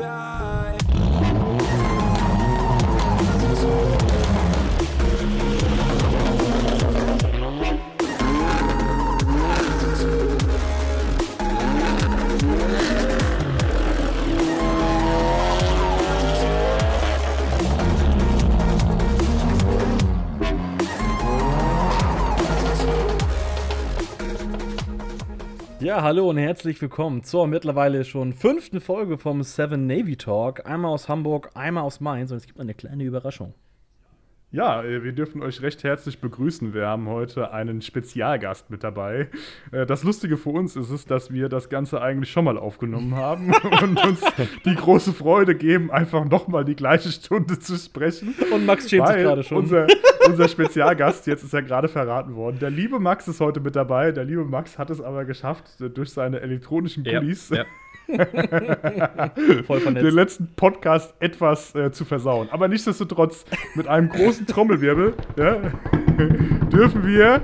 [0.00, 0.39] about
[26.00, 30.64] Ja, hallo und herzlich willkommen zur mittlerweile schon fünften Folge vom Seven Navy Talk.
[30.64, 33.52] Einmal aus Hamburg, einmal aus Mainz und es gibt eine kleine Überraschung.
[34.50, 36.72] Ja, äh, wir dürfen euch recht herzlich begrüßen.
[36.72, 39.28] Wir haben heute einen Spezialgast mit dabei.
[39.72, 43.16] Äh, Das Lustige für uns ist es, dass wir das Ganze eigentlich schon mal aufgenommen
[43.16, 44.22] haben und uns
[44.64, 48.34] die große Freude geben, einfach nochmal die gleiche Stunde zu sprechen.
[48.50, 49.58] Und Max schämt sich gerade schon.
[49.58, 49.86] Unser,
[50.26, 52.58] unser Spezialgast, jetzt ist er gerade verraten worden.
[52.60, 54.12] Der liebe Max ist heute mit dabei.
[54.12, 57.64] Der liebe Max hat es aber geschafft, durch seine elektronischen Goodies ja.
[59.66, 62.48] Voll den letzten Podcast etwas äh, zu versauen.
[62.50, 63.44] Aber nichtsdestotrotz,
[63.74, 65.56] mit einem großen Trommelwirbel ja,
[66.72, 67.40] dürfen wir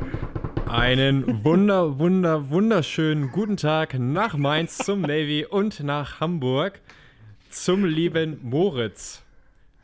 [0.68, 6.80] Einen wunder, wunder, wunderschönen guten Tag nach Mainz zum Navy und nach Hamburg
[7.50, 9.25] zum lieben Moritz.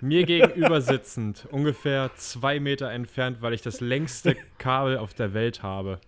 [0.02, 5.62] Mir gegenüber sitzend, ungefähr zwei Meter entfernt, weil ich das längste Kabel auf der Welt
[5.62, 6.00] habe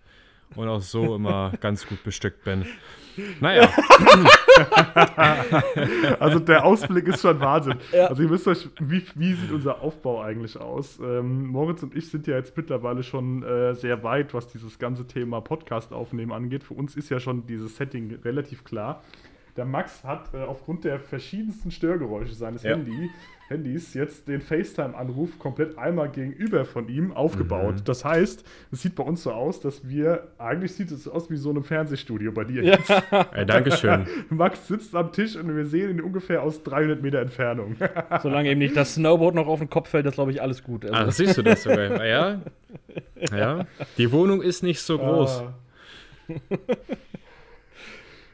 [0.55, 2.65] und auch so immer ganz gut bestückt bin.
[3.39, 3.69] Naja,
[6.19, 7.75] Also der Ausblick ist schon Wahnsinn.
[7.93, 10.99] Also ihr wisst euch, wie, wie sieht unser Aufbau eigentlich aus?
[10.99, 15.07] Ähm, Moritz und ich sind ja jetzt mittlerweile schon äh, sehr weit, was dieses ganze
[15.07, 16.63] Thema Podcast aufnehmen angeht.
[16.63, 19.03] Für uns ist ja schon dieses Setting relativ klar.
[19.57, 22.71] Der Max hat äh, aufgrund der verschiedensten Störgeräusche seines Ja.
[22.71, 23.09] Handy,
[23.47, 27.75] Handys jetzt den FaceTime-Anruf komplett einmal gegenüber von ihm aufgebaut.
[27.85, 31.37] Das heißt, es sieht bei uns so aus, dass wir, eigentlich sieht es aus wie
[31.37, 32.89] so einem Fernsehstudio bei dir jetzt.
[33.33, 34.07] äh, Dankeschön.
[34.29, 37.75] Max sitzt am Tisch und wir sehen ihn ungefähr aus 300 Meter Entfernung.
[38.23, 40.83] Solange eben nicht das Snowboard noch auf den Kopf fällt, ist glaube ich alles gut.
[40.85, 42.03] Also, Ach, siehst du das sogar?
[42.05, 42.41] Ja,
[43.31, 43.65] ja.
[43.97, 45.43] Die Wohnung ist nicht so groß.
[45.43, 45.53] Ah.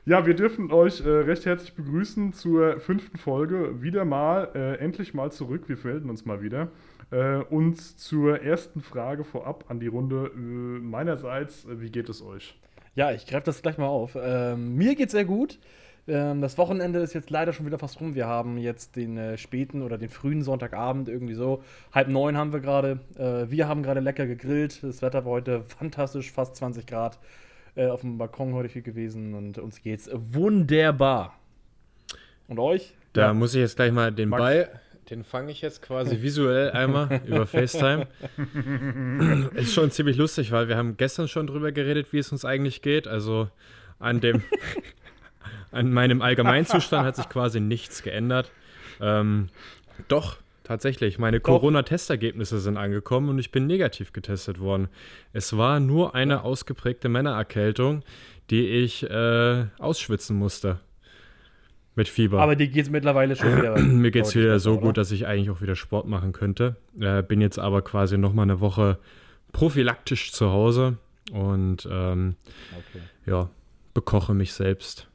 [0.03, 3.83] Ja, wir dürfen euch äh, recht herzlich begrüßen zur fünften Folge.
[3.83, 5.69] Wieder mal, äh, endlich mal zurück.
[5.69, 6.69] Wir melden uns mal wieder.
[7.11, 10.31] Äh, und zur ersten Frage vorab an die Runde.
[10.33, 12.57] Äh, meinerseits, äh, wie geht es euch?
[12.95, 14.17] Ja, ich greife das gleich mal auf.
[14.19, 15.59] Ähm, mir geht's sehr gut.
[16.07, 18.15] Ähm, das Wochenende ist jetzt leider schon wieder fast rum.
[18.15, 21.63] Wir haben jetzt den äh, späten oder den frühen Sonntagabend irgendwie so.
[21.91, 23.01] Halb neun haben wir gerade.
[23.17, 24.81] Wir haben gerade lecker gegrillt.
[24.81, 27.19] Das Wetter war heute fantastisch, fast 20 Grad.
[27.75, 31.37] Äh, auf dem Balkon heute viel gewesen und uns geht's wunderbar.
[32.47, 32.93] Und euch?
[33.13, 33.33] Da Ja.
[33.33, 34.41] muss ich jetzt gleich mal den Max.
[34.41, 38.07] Ball, den fange ich jetzt quasi visuell einmal über FaceTime.
[39.55, 42.81] Ist schon ziemlich lustig, weil wir haben gestern schon drüber geredet, wie es uns eigentlich
[42.81, 43.07] geht.
[43.07, 43.49] Also
[43.99, 44.43] an dem,
[45.71, 48.51] an meinem Allgemeinzustand hat sich quasi nichts geändert.
[48.99, 49.47] Ähm,
[50.09, 50.37] doch,
[50.71, 54.87] tatsächlich, meine Corona-Testergebnisse sind angekommen und ich bin negativ getestet worden.
[55.33, 58.03] Es war nur eine ausgeprägte Männererkältung,
[58.49, 60.79] die ich äh, ausschwitzen musste.
[61.93, 62.39] Mit Fieber.
[62.39, 63.77] Aber dir geht's mittlerweile schon wieder.
[63.81, 64.81] Mir geht es wieder so oder?
[64.81, 66.77] gut, dass ich eigentlich auch wieder Sport machen könnte.
[66.97, 68.97] Äh, bin jetzt aber quasi noch mal eine Woche
[69.51, 70.97] prophylaktisch zu Hause
[71.33, 72.35] und ähm,
[72.71, 73.03] Okay.
[73.25, 73.49] ja,
[73.93, 75.09] bekoche mich selbst.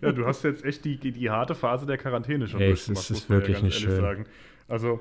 [0.00, 3.02] Ja, du hast jetzt echt die, die, harte Phase der Quarantäne schon Ey, es durchgemacht,
[3.04, 4.00] ist- muss ist wirklich ganz nicht ehrlich schön.
[4.00, 4.26] Sagen.
[4.68, 5.00] Also,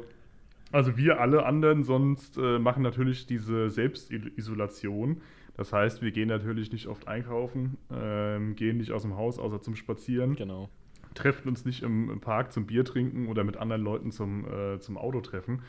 [0.72, 5.22] also wir alle anderen sonst äh, machen natürlich diese Selbstisolation.
[5.58, 9.62] Das heißt, wir gehen natürlich nicht oft einkaufen, ähm, gehen nicht aus dem Haus, außer
[9.62, 10.70] zum Spazieren, Genau.
[11.14, 14.80] treffen uns nicht im, im Park zum Bier trinken oder mit anderen Leuten zum, äh,
[14.80, 15.62] zum Autotreffen,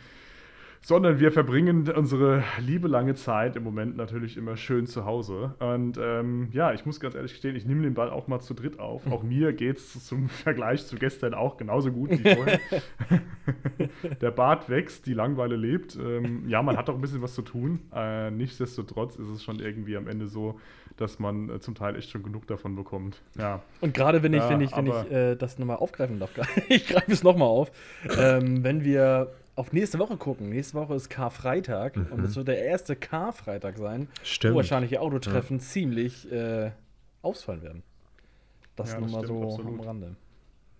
[0.85, 5.55] sondern wir verbringen unsere liebe lange Zeit im Moment natürlich immer schön zu Hause.
[5.61, 8.53] Und ähm, ja, ich muss ganz ehrlich gestehen, ich nehme den Ball auch mal zu
[8.53, 9.07] dritt auf.
[9.07, 12.61] Auch mir geht es zum Vergleich zu gestern auch genauso gut wie vorher.
[14.21, 15.97] Der Bart wächst, die Langweile lebt.
[15.97, 17.81] Ähm, ja, man hat auch ein bisschen was zu tun.
[17.95, 20.59] Äh, nichtsdestotrotz ist es schon irgendwie am Ende so,
[20.97, 23.23] dass man äh, zum Teil echt schon genug davon bekommt.
[23.39, 23.63] Ja.
[23.81, 26.31] Und gerade wenn ich, wenn ich, wenn ich äh, das nochmal aufgreifen darf,
[26.69, 27.71] ich greife es nochmal auf.
[28.19, 32.65] ähm, wenn wir auf nächste Woche gucken, nächste Woche ist Karfreitag und es wird der
[32.65, 34.55] erste Karfreitag sein, Stimmt.
[34.55, 36.71] wo wahrscheinlich die Autotreffen ziemlich äh,
[37.21, 37.83] ausfallen werden.
[38.77, 39.81] Das Ja, nur das mal stimmt, so absolut.
[39.81, 40.17] am Rande.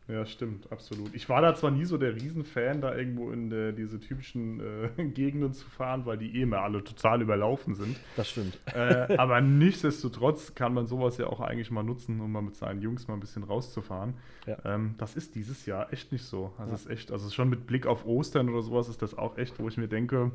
[0.09, 1.15] Ja, stimmt, absolut.
[1.15, 5.05] Ich war da zwar nie so der Riesenfan, da irgendwo in der, diese typischen äh,
[5.15, 7.97] Gegenden zu fahren, weil die eh immer alle total überlaufen sind.
[8.17, 8.59] Das stimmt.
[8.75, 12.83] äh, aber nichtsdestotrotz kann man sowas ja auch eigentlich mal nutzen, um mal mit seinen
[12.83, 14.15] Jungs mal ein bisschen rauszufahren.
[14.47, 14.59] Ja.
[14.65, 16.53] Ähm, das ist dieses Jahr echt nicht so.
[16.59, 19.59] Das ist echt, also schon mit Blick auf Ostern oder sowas ist das auch echt,
[19.61, 20.33] wo ich mir denke,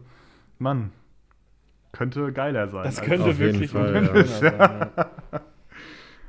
[0.59, 0.91] Mann,
[1.91, 2.85] könnte geiler sein.
[2.85, 4.01] Das könnte wirklich Fall, ja.
[4.01, 4.59] Gewinner sein.
[4.59, 5.11] Ja.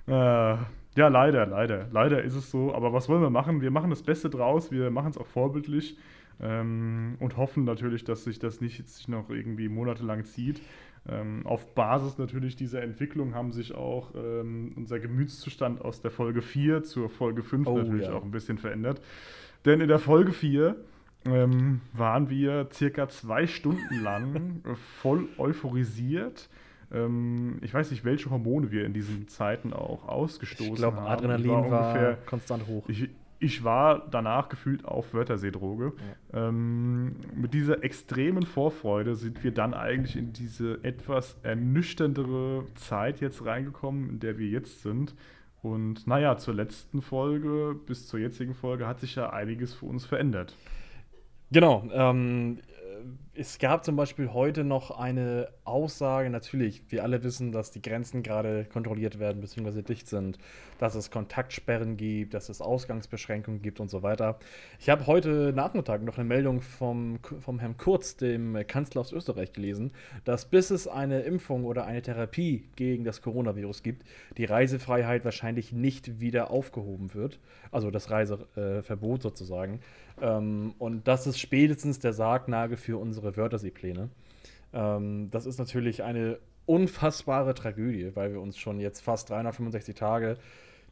[0.08, 0.56] Äh,
[0.98, 1.86] Ja, leider, leider.
[1.92, 2.74] Leider ist es so.
[2.74, 3.60] Aber was wollen wir machen?
[3.60, 4.72] Wir machen das Beste draus.
[4.72, 5.96] Wir machen es auch vorbildlich
[6.40, 10.60] ähm, und hoffen natürlich, dass sich das nicht jetzt noch irgendwie monatelang zieht.
[11.08, 16.42] Ähm, auf Basis natürlich dieser Entwicklung haben sich auch ähm, unser Gemütszustand aus der Folge
[16.42, 18.14] 4 zur Folge 5 oh, natürlich ja.
[18.14, 19.00] auch ein bisschen verändert.
[19.66, 20.74] Denn in der Folge 4
[21.26, 24.62] ähm, waren wir circa zwei Stunden lang
[25.00, 26.48] voll euphorisiert.
[26.92, 31.06] Ähm, ich weiß nicht, welche Hormone wir in diesen Zeiten auch ausgestoßen ich glaub, haben.
[31.06, 32.88] Adrenalin war, war ungefähr, konstant hoch.
[32.88, 33.08] Ich,
[33.40, 35.92] ich war danach gefühlt auf Wörterseedroge.
[36.32, 36.48] Ja.
[36.48, 43.44] Ähm, mit dieser extremen Vorfreude sind wir dann eigentlich in diese etwas ernüchterndere Zeit jetzt
[43.44, 45.14] reingekommen, in der wir jetzt sind.
[45.62, 50.04] Und naja, zur letzten Folge bis zur jetzigen Folge hat sich ja einiges für uns
[50.04, 50.54] verändert.
[51.50, 51.88] Genau.
[51.92, 52.58] Ähm,
[53.38, 58.24] es gab zum Beispiel heute noch eine Aussage, natürlich, wir alle wissen, dass die Grenzen
[58.24, 59.82] gerade kontrolliert werden bzw.
[59.82, 60.38] dicht sind,
[60.78, 64.40] dass es Kontaktsperren gibt, dass es Ausgangsbeschränkungen gibt und so weiter.
[64.80, 69.52] Ich habe heute Nachmittag noch eine Meldung vom, vom Herrn Kurz, dem Kanzler aus Österreich,
[69.52, 69.92] gelesen,
[70.24, 74.02] dass bis es eine Impfung oder eine Therapie gegen das Coronavirus gibt,
[74.36, 77.38] die Reisefreiheit wahrscheinlich nicht wieder aufgehoben wird.
[77.70, 79.78] Also das Reiseverbot sozusagen.
[80.22, 84.08] Ähm, und das ist spätestens der Sargnagel für unsere Wörterseepläne.
[84.72, 90.36] Ähm, das ist natürlich eine unfassbare Tragödie, weil wir uns schon jetzt fast 365 Tage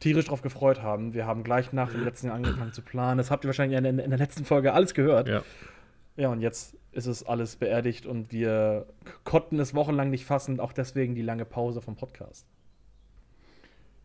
[0.00, 1.14] tierisch darauf gefreut haben.
[1.14, 3.19] Wir haben gleich nach dem letzten Jahr angefangen zu planen.
[3.19, 5.28] Das habt ihr wahrscheinlich in, in, in der letzten Folge alles gehört.
[5.28, 5.43] Ja.
[6.17, 8.87] Ja, und jetzt ist es alles beerdigt und wir
[9.25, 12.46] konnten es wochenlang nicht fassen, auch deswegen die lange Pause vom Podcast.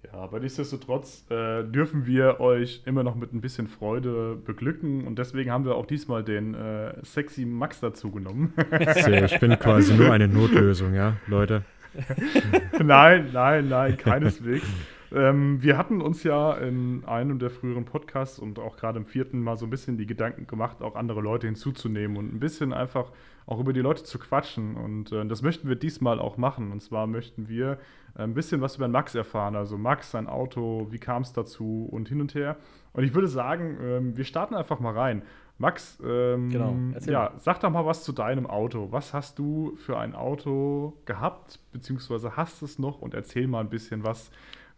[0.04, 5.20] Ja, aber nichtsdestotrotz äh, dürfen wir euch immer noch mit ein bisschen Freude beglücken und
[5.20, 8.54] deswegen haben wir auch diesmal den äh, sexy Max dazu genommen.
[8.80, 11.64] ich bin quasi nur eine Notlösung, ja, Leute.
[12.84, 14.66] nein, nein, nein, keineswegs.
[15.14, 19.42] Ähm, wir hatten uns ja in einem der früheren Podcasts und auch gerade im vierten
[19.42, 23.12] mal so ein bisschen die Gedanken gemacht, auch andere Leute hinzuzunehmen und ein bisschen einfach
[23.46, 24.78] auch über die Leute zu quatschen.
[24.78, 26.72] Und äh, das möchten wir diesmal auch machen.
[26.72, 27.78] Und zwar möchten wir
[28.16, 29.56] äh, ein bisschen was über Max erfahren.
[29.56, 32.56] Also Max, sein Auto, wie kam es dazu und hin und her.
[32.94, 35.24] Und ich würde sagen, ähm, wir starten einfach mal rein.
[35.58, 36.76] Max, ähm, genau.
[37.06, 38.88] ja, sag doch mal was zu deinem Auto.
[38.92, 43.70] Was hast du für ein Auto gehabt, beziehungsweise hast es noch und erzähl mal ein
[43.70, 44.32] bisschen was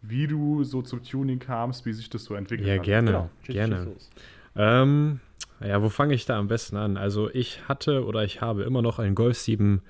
[0.06, 2.86] wie du so zum Tuning kamst, wie sich das so entwickelt ja, hat.
[2.86, 3.30] Ja, gerne, genau.
[3.46, 3.86] gerne.
[4.56, 5.20] Ähm,
[5.60, 6.96] ja, wo fange ich da am besten an?
[6.96, 9.82] Also ich hatte oder ich habe immer noch einen Golf 7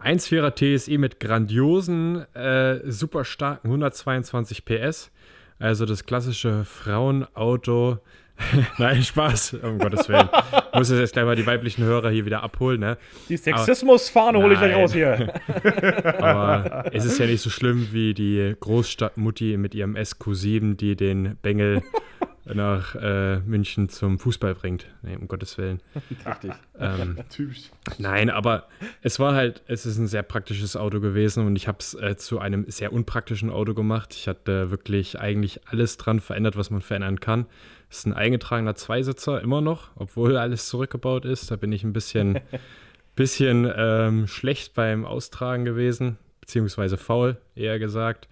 [0.00, 5.10] 1.4er TSI mit grandiosen, äh, super starken 122 PS.
[5.58, 7.98] Also das klassische Frauenauto.
[8.78, 10.28] Nein, Spaß, um Gottes Willen.
[10.72, 12.80] Ich muss jetzt gleich mal die weiblichen Hörer hier wieder abholen.
[12.80, 12.98] Ne?
[13.28, 15.32] Die Sexismusfahne hole ich gleich raus hier.
[16.18, 21.36] Aber es ist ja nicht so schlimm wie die Großstadtmutti mit ihrem SQ7, die den
[21.42, 21.82] Bengel
[22.44, 24.86] nach äh, München zum Fußball bringt.
[25.02, 25.80] Nee, um Gottes Willen.
[26.26, 26.52] Richtig.
[26.78, 27.70] Ähm, Typisch.
[27.98, 28.68] Nein, aber
[29.02, 32.16] es war halt, es ist ein sehr praktisches Auto gewesen und ich habe es äh,
[32.16, 34.14] zu einem sehr unpraktischen Auto gemacht.
[34.14, 37.46] Ich hatte wirklich eigentlich alles dran verändert, was man verändern kann.
[37.90, 41.50] Ist ein eingetragener Zweisitzer immer noch, obwohl alles zurückgebaut ist.
[41.50, 42.38] Da bin ich ein bisschen,
[43.16, 46.16] bisschen ähm, schlecht beim Austragen gewesen
[46.50, 48.26] beziehungsweise faul, eher gesagt.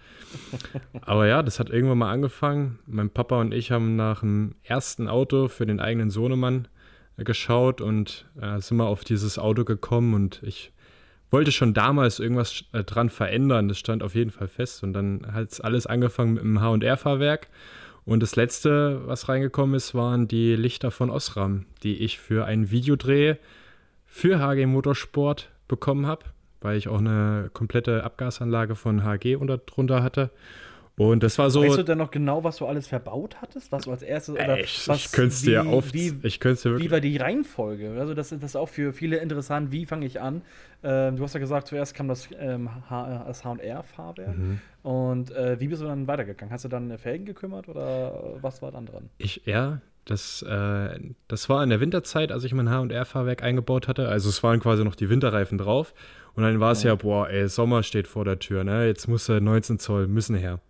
[1.02, 2.80] Aber ja, das hat irgendwann mal angefangen.
[2.84, 6.66] Mein Papa und ich haben nach dem ersten Auto für den eigenen Sohnemann
[7.16, 10.72] äh, geschaut und äh, sind mal auf dieses Auto gekommen und ich
[11.30, 13.68] wollte schon damals irgendwas äh, dran verändern.
[13.68, 17.46] Das stand auf jeden Fall fest und dann hat es alles angefangen mit dem H&R-Fahrwerk.
[18.08, 22.70] Und das letzte, was reingekommen ist, waren die Lichter von Osram, die ich für einen
[22.70, 23.36] Videodreh
[24.06, 26.24] für HG Motorsport bekommen habe
[26.60, 30.30] weil ich auch eine komplette Abgasanlage von HG unter, drunter hatte.
[30.98, 31.62] Und das war so.
[31.62, 33.70] Weißt du denn noch genau, was du alles verbaut hattest?
[33.70, 35.94] Was du als erstes oder ich, was, ich könnte es dir auf.
[35.94, 36.88] Wie, ich könnte dir wirklich.
[36.88, 37.96] Wie war die Reihenfolge?
[37.98, 39.70] Also, das, das ist auch für viele interessant.
[39.70, 40.42] Wie fange ich an?
[40.82, 44.36] Ähm, du hast ja gesagt, zuerst kam das, ähm, das HR-Fahrwerk.
[44.36, 44.60] Mhm.
[44.82, 46.52] Und äh, wie bist du dann weitergegangen?
[46.52, 49.08] Hast du dann Felgen gekümmert oder was war dann dran?
[49.18, 54.08] Ich, ja, das, äh, das war in der Winterzeit, als ich mein HR-Fahrwerk eingebaut hatte.
[54.08, 55.94] Also, es waren quasi noch die Winterreifen drauf.
[56.34, 56.90] Und dann war es ja.
[56.90, 58.86] ja, boah, ey, Sommer steht vor der Tür, ne?
[58.86, 60.60] Jetzt muss 19 Zoll müssen her.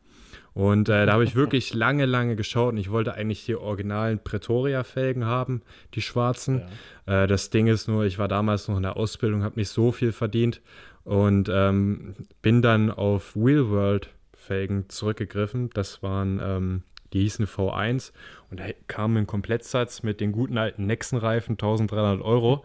[0.54, 4.18] Und äh, da habe ich wirklich lange, lange geschaut und ich wollte eigentlich die originalen
[4.18, 5.62] Pretoria-Felgen haben,
[5.94, 6.62] die schwarzen.
[7.06, 7.24] Ja.
[7.24, 9.92] Äh, das Ding ist nur, ich war damals noch in der Ausbildung, habe nicht so
[9.92, 10.60] viel verdient
[11.04, 15.70] und ähm, bin dann auf Wheelworld-Felgen zurückgegriffen.
[15.70, 18.12] Das waren, ähm, die hießen V1
[18.50, 22.64] und da kam ein Komplettsatz mit den guten alten Nexen-Reifen, 1300 Euro.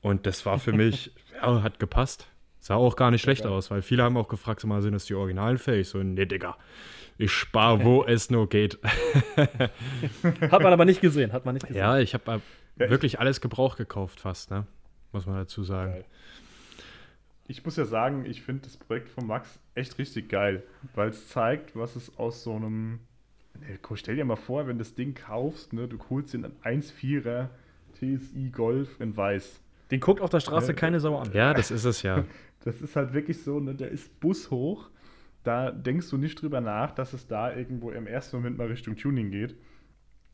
[0.00, 1.12] Und das war für mich,
[1.42, 2.26] ja, hat gepasst.
[2.62, 5.04] Sah auch gar nicht schlecht aus, weil viele haben auch gefragt, so mal, sind das
[5.06, 5.60] die originalen?
[5.66, 6.56] Ich so, nee, Digga,
[7.18, 8.78] ich spare, wo es nur geht.
[9.36, 11.80] Hat man aber nicht gesehen, hat man nicht gesehen.
[11.80, 12.40] ja, ich habe
[12.78, 14.64] Ja, wirklich alles Gebrauch gekauft fast, ne?
[15.10, 15.92] Muss man dazu sagen.
[15.92, 16.04] Geil.
[17.48, 20.62] Ich muss ja sagen, ich finde das Projekt von Max echt richtig geil,
[20.94, 23.00] weil es zeigt, was es aus so einem.
[23.60, 26.46] Ne, guck, stell dir mal vor, wenn du das Ding kaufst, ne, du holst den
[26.62, 27.48] 1,4er
[27.94, 29.58] TSI Golf in weiß.
[29.90, 30.72] Den guckt auf der Straße Ja.
[30.72, 31.30] keine Sau an.
[31.34, 32.24] Ja, das ist es ja.
[32.64, 34.90] Das ist halt wirklich so, ne, der ist bushoch.
[35.44, 38.96] Da denkst du nicht drüber nach, dass es da irgendwo im ersten Moment mal Richtung
[38.96, 39.56] Tuning geht.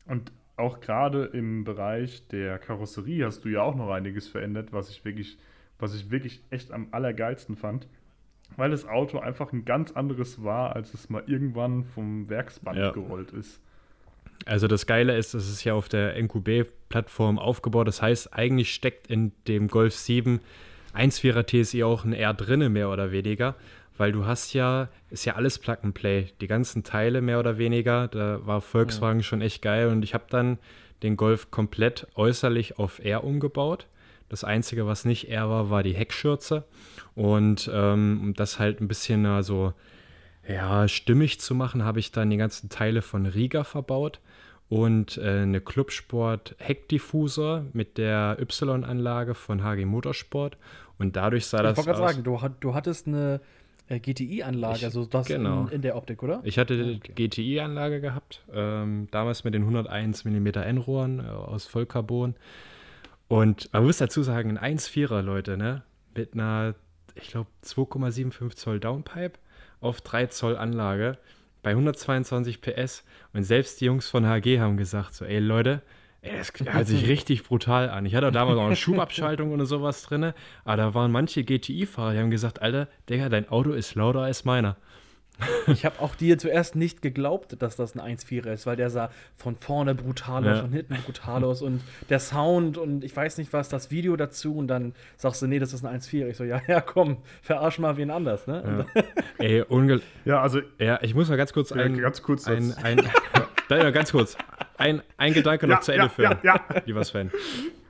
[0.05, 4.89] Und auch gerade im Bereich der Karosserie hast du ja auch noch einiges verändert, was
[4.89, 5.37] ich wirklich,
[5.79, 7.87] was ich wirklich echt am allergeilsten fand.
[8.57, 12.91] Weil das Auto einfach ein ganz anderes war, als es mal irgendwann vom Werksband Ja.
[12.91, 13.61] gerollt ist.
[14.45, 17.87] Also das Geile ist, es ist ja auf der NQB-Plattform aufgebaut.
[17.87, 20.39] Das heißt, eigentlich steckt in dem Golf 7
[20.93, 23.55] 1.4er TSI auch ein R drinne, mehr oder weniger.
[23.97, 26.27] Weil du hast ja, ist ja alles Plug and Play.
[26.39, 28.07] Die ganzen Teile mehr oder weniger.
[28.07, 29.87] Da war Volkswagen schon echt geil.
[29.87, 30.57] Und ich habe dann
[31.03, 33.87] den Golf komplett äußerlich auf R umgebaut.
[34.29, 36.63] Das Einzige, was nicht R war, war die Heckschürze.
[37.15, 39.73] Und ähm, um das halt ein bisschen also,
[40.47, 44.19] ja, stimmig zu machen, habe ich dann die ganzen Teile von Riga verbaut
[44.69, 50.57] und äh, eine Clubsport Heckdiffusor mit der Y-Anlage von HG Motorsport.
[50.97, 53.41] Und dadurch sah Ich das wollte gerade sagen, du, du hattest eine
[53.87, 55.63] äh, GTI-Anlage, Ich- also das genau.
[55.63, 56.41] in, in der Optik, oder?
[56.43, 57.27] Ich hatte die Okay.
[57.27, 62.35] GTI-Anlage gehabt, ähm, damals mit den 101 mm N-Rohren äh, aus Vollcarbon.
[63.27, 65.83] Und man muss dazu sagen, ein 1,4er, Leute, ne?
[66.15, 66.75] Mit einer,
[67.15, 69.33] ich glaube, 2,75 Zoll Downpipe
[69.81, 71.17] auf 3 Zoll Anlage
[71.61, 73.03] bei 122 PS.
[73.33, 75.81] Und selbst die Jungs von HG haben gesagt: so, ey Leute,
[76.21, 78.05] ey, das hört sich richtig brutal an.
[78.05, 82.19] Ich hatte damals auch eine Schubabschaltung oder sowas drin, aber da waren manche GTI-Fahrer, die
[82.19, 84.77] haben gesagt: Alter, Digga, dein Auto ist lauter als meiner.
[85.67, 89.09] Ich habe auch dir zuerst nicht geglaubt, dass das ein 1.4er ist, weil der sah
[89.37, 90.61] von vorne brutal aus, Ja.
[90.63, 94.55] von hinten brutal aus und der Sound und ich weiß nicht was, das Video dazu
[94.55, 96.27] und dann sagst du, nee, das ist ein 1.4er.
[96.27, 98.85] Ich so, ja, ja, komm, verarsch mal wen anders, ne?
[98.95, 99.03] Ja.
[99.37, 102.69] Ey, unge Ja, also Ja, ich muss mal ganz kurz Ja, ein, ganz kurz ein,
[102.69, 103.01] das- ein,
[103.69, 104.35] ja, ganz kurz,
[104.77, 107.31] ein, ein Gedanke noch Ja, zu Ende ja, führen, ja, lieber Sven.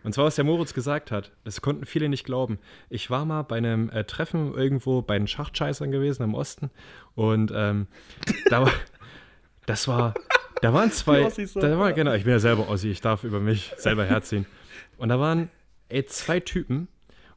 [0.09, 2.57] Und zwar, was der Moritz gesagt hat, das konnten viele nicht glauben.
[2.89, 6.71] Ich war mal bei einem äh, Treffen irgendwo bei den Schachtscheißern gewesen im Osten
[7.13, 7.85] und ähm,
[8.49, 8.71] da war,
[9.67, 10.15] das war,
[10.63, 13.71] da waren zwei, da war, genau, ich bin ja selber Ossi, ich darf über mich
[13.77, 14.47] selber herziehen.
[14.97, 15.51] Und da waren,
[15.89, 16.87] ey, zwei Typen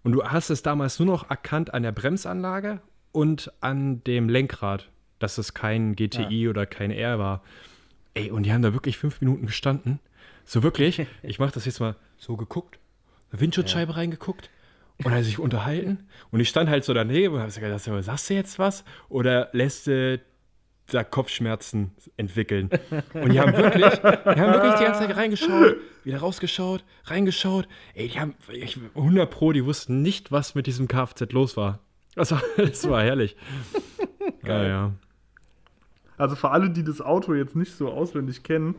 [0.02, 2.80] und du hast es damals nur noch erkannt an der Bremsanlage
[3.12, 4.88] und an dem Lenkrad,
[5.18, 7.42] dass es kein GTI oder kein R war.
[8.14, 10.00] Ey, und die haben da wirklich fünf Minuten gestanden.
[10.44, 12.78] So wirklich, ich mache das jetzt mal so geguckt,
[13.30, 14.50] eine Windschutzscheibe reingeguckt
[15.04, 16.06] und dann sich unterhalten.
[16.30, 18.84] Und ich stand halt so daneben und habe gesagt, "Sag mal, sagst du jetzt was?
[19.08, 20.20] Oder lässt du
[20.86, 22.70] da Kopfschmerzen entwickeln?
[23.14, 27.68] Und die haben wirklich, die haben wirklich die ganze Zeit reingeschaut, wieder rausgeschaut, reingeschaut.
[27.94, 31.78] Ey, die haben ich, 100 Pro, die wussten nicht, was mit diesem Kfz los war.
[32.14, 33.36] Das war, das war herrlich.
[34.44, 34.92] Ja, ja.
[36.18, 38.74] Also für alle, die das Auto jetzt nicht so auswendig kennen,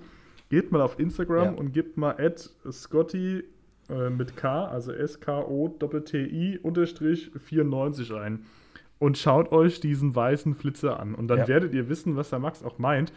[0.53, 1.51] geht mal auf Instagram Ja.
[1.59, 3.43] und gebt mal at Scotty
[3.89, 8.45] äh, mit K, also S-K-O-T-I unterstrich 94 ein.
[8.99, 11.15] Und schaut euch diesen weißen Flitzer an.
[11.15, 11.47] Und dann Ja.
[11.47, 13.11] werdet ihr wissen, was der Max auch meint,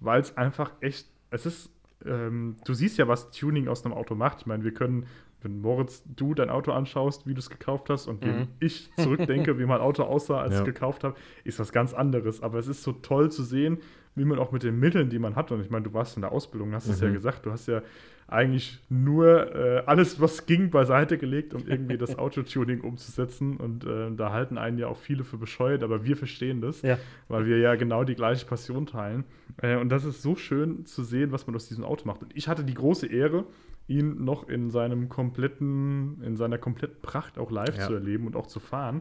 [0.00, 1.70] weil es einfach echt, es ist,
[2.04, 4.40] ähm, du siehst ja, was Tuning aus einem Auto macht.
[4.40, 5.06] Ich meine, wir können,
[5.42, 8.48] wenn Moritz, du dein Auto anschaust, wie du es gekauft hast und wenn Mhm.
[8.60, 10.66] ich zurückdenke, wie mein Auto aussah, als ich Ja.
[10.66, 11.14] es gekauft habe,
[11.44, 12.42] ist was ganz anderes.
[12.42, 13.78] Aber es ist so toll zu sehen,
[14.18, 16.22] wie man auch mit den Mitteln, die man hat, und ich meine, du warst in
[16.22, 17.14] der Ausbildung, hast es ja Mhm.
[17.14, 17.82] gesagt, du hast ja
[18.30, 23.56] eigentlich nur äh, alles, was ging, beiseite gelegt, um irgendwie das Autotuning umzusetzen.
[23.56, 26.98] Und äh, da halten einen ja auch viele für bescheuert, aber wir verstehen das, Ja.
[27.28, 29.24] weil wir ja genau die gleiche Passion teilen.
[29.62, 32.22] Äh, und das ist so schön zu sehen, was man aus diesem Auto macht.
[32.22, 33.44] Und ich hatte die große Ehre,
[33.86, 37.86] ihn noch in seinem kompletten, in seiner kompletten Pracht auch live Ja.
[37.86, 39.00] zu erleben und auch zu fahren.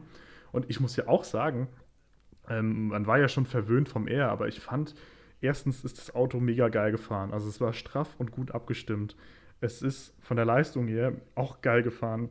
[0.54, 1.68] Und ich muss ja auch sagen,
[2.50, 4.96] ähm, man war ja schon verwöhnt vom R, aber ich fand,
[5.42, 7.34] erstens ist das Auto mega geil gefahren.
[7.34, 9.16] Also es war straff und gut abgestimmt.
[9.60, 12.30] Es ist von der Leistung her auch geil gefahren.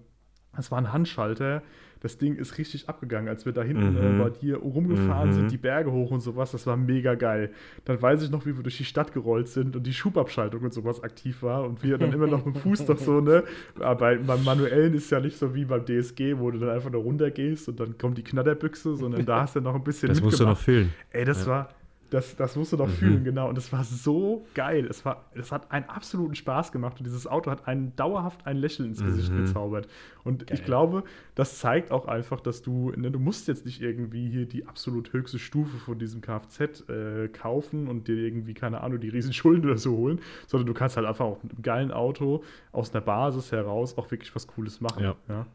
[0.56, 1.62] Es war ein Handschalter.
[2.06, 4.20] Das Ding ist richtig abgegangen, als wir da hinten Mhm.
[4.20, 5.32] äh, bei dir rumgefahren Mhm.
[5.32, 6.52] sind, die Berge hoch und sowas.
[6.52, 7.50] Das war mega geil.
[7.84, 10.72] Dann weiß ich noch, wie wir durch die Stadt gerollt sind und die Schubabschaltung und
[10.72, 13.42] sowas aktiv war und wir dann immer noch mit dem Fuß doch so, ne?
[13.80, 16.90] Aber bei, beim Manuellen ist ja nicht so wie beim DSG, wo du dann einfach
[16.90, 20.22] nur runtergehst und dann kommt die Knatterbüchse, sondern da hast du noch ein bisschen Das
[20.22, 20.92] musst du noch füllen.
[21.10, 21.50] Ey, das Ja.
[21.50, 21.68] war
[22.10, 22.92] Das, das musst du doch mhm.
[22.92, 23.48] fühlen, genau.
[23.48, 24.86] Und es war so geil.
[24.86, 28.56] Es, war, es hat einen absoluten Spaß gemacht und dieses Auto hat einen dauerhaft ein
[28.56, 29.46] Lächeln ins Gesicht mhm.
[29.46, 29.88] gezaubert.
[30.22, 30.58] Und geil.
[30.58, 34.46] ich glaube, das zeigt auch einfach, dass du, ne, du musst jetzt nicht irgendwie hier
[34.46, 39.08] die absolut höchste Stufe von diesem Kfz äh, kaufen und dir irgendwie, keine Ahnung, die
[39.08, 42.90] Riesenschulden oder so holen, sondern du kannst halt einfach auch mit einem geilen Auto aus
[42.90, 45.02] der Basis heraus auch wirklich was Cooles machen.
[45.02, 45.16] Ja.
[45.28, 45.46] ja?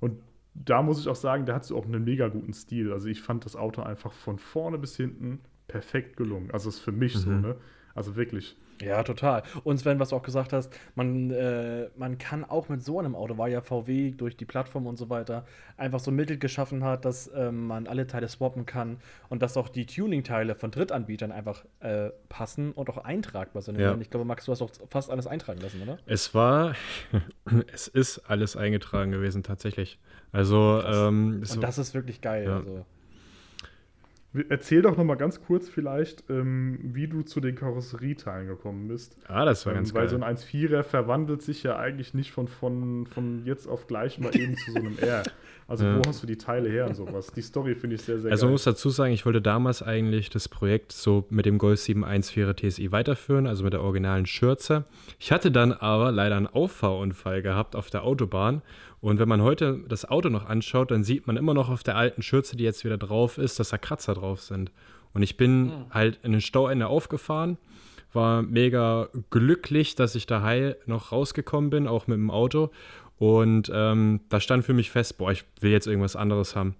[0.00, 0.18] Und
[0.54, 2.92] da muss ich auch sagen, da hat du auch einen mega guten Stil.
[2.92, 6.50] Also ich fand das Auto einfach von vorne bis hinten perfekt gelungen.
[6.50, 7.20] Also ist für mich mhm.
[7.20, 7.56] so, ne?
[7.94, 8.56] Also wirklich.
[8.80, 9.42] Ja, total.
[9.64, 13.14] Und Sven, was du auch gesagt hast, man, äh, man kann auch mit so einem
[13.14, 15.44] Auto, weil ja VW durch die Plattform und so weiter
[15.76, 18.98] einfach so Mittel geschaffen hat, dass äh, man alle Teile swappen kann
[19.28, 23.80] und dass auch die Tuning-Teile von Drittanbietern einfach äh, passen und auch eintragbar sind.
[23.80, 23.96] Ja.
[24.00, 25.98] Ich glaube, Max, du hast auch fast alles eintragen lassen, oder?
[26.06, 26.74] Es war,
[27.72, 29.98] es ist alles eingetragen gewesen, tatsächlich.
[30.30, 32.44] Also, ähm, und das ist wirklich geil.
[32.44, 32.56] Ja.
[32.58, 32.84] Also.
[34.50, 39.16] Erzähl doch noch mal ganz kurz vielleicht, ähm, wie du zu den Karosserieteilen gekommen bist.
[39.26, 40.20] Ah, das war ähm, ganz weil geil.
[40.20, 44.18] Weil so ein 1.4er verwandelt sich ja eigentlich nicht von, von, von jetzt auf gleich
[44.18, 45.22] mal eben zu so einem R.
[45.68, 45.98] Also ja.
[45.98, 47.30] wo hast du die Teile her und sowas?
[47.30, 48.48] Die Story finde ich sehr, sehr Also geil.
[48.48, 52.54] man muss dazu sagen, ich wollte damals eigentlich das Projekt so mit dem Golf 714er
[52.54, 54.86] TSI weiterführen, also mit der originalen Schürze.
[55.18, 58.62] Ich hatte dann aber leider einen Auffahrunfall gehabt auf der Autobahn
[59.00, 61.96] und wenn man heute das Auto noch anschaut, dann sieht man immer noch auf der
[61.96, 64.72] alten Schürze, die jetzt wieder drauf ist, dass da Kratzer drauf sind.
[65.14, 65.70] Und ich bin mhm.
[65.90, 67.58] halt in den Stauende aufgefahren,
[68.12, 72.70] war mega glücklich, dass ich da heil noch rausgekommen bin, auch mit dem Auto.
[73.18, 76.74] Und ähm, da stand für mich fest, boah, ich will jetzt irgendwas anderes haben.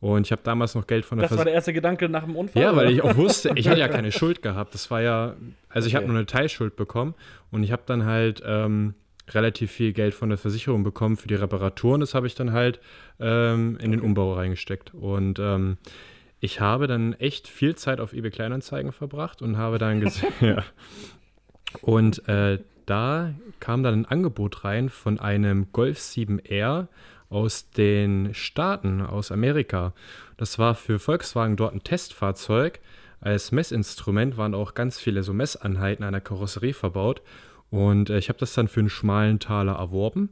[0.00, 2.24] Und ich habe damals noch Geld von der Das Vers war der erste Gedanke nach
[2.24, 2.62] dem Unfall?
[2.62, 4.74] Ja, weil ich auch wusste, ich hatte ja keine Schuld gehabt.
[4.74, 5.34] Das war ja,
[5.68, 5.88] also okay.
[5.88, 7.14] ich habe nur eine Teilschuld bekommen
[7.50, 8.94] und ich habe dann halt ähm,
[9.34, 12.00] relativ viel Geld von der Versicherung bekommen für die Reparaturen.
[12.00, 12.80] Das habe ich dann halt
[13.20, 14.94] ähm, in den Umbau reingesteckt.
[14.94, 15.78] Und ähm,
[16.40, 20.64] ich habe dann echt viel Zeit auf eBay Kleinanzeigen verbracht und habe dann gesehen, ja.
[21.82, 26.86] Und äh, da kam dann ein Angebot rein von einem Golf 7R
[27.28, 29.92] aus den Staaten, aus Amerika.
[30.38, 32.80] Das war für Volkswagen dort ein Testfahrzeug.
[33.20, 37.20] Als Messinstrument waren auch ganz viele so Messeinheiten einer Karosserie verbaut.
[37.70, 40.30] Und äh, ich habe das dann für einen schmalen Taler erworben.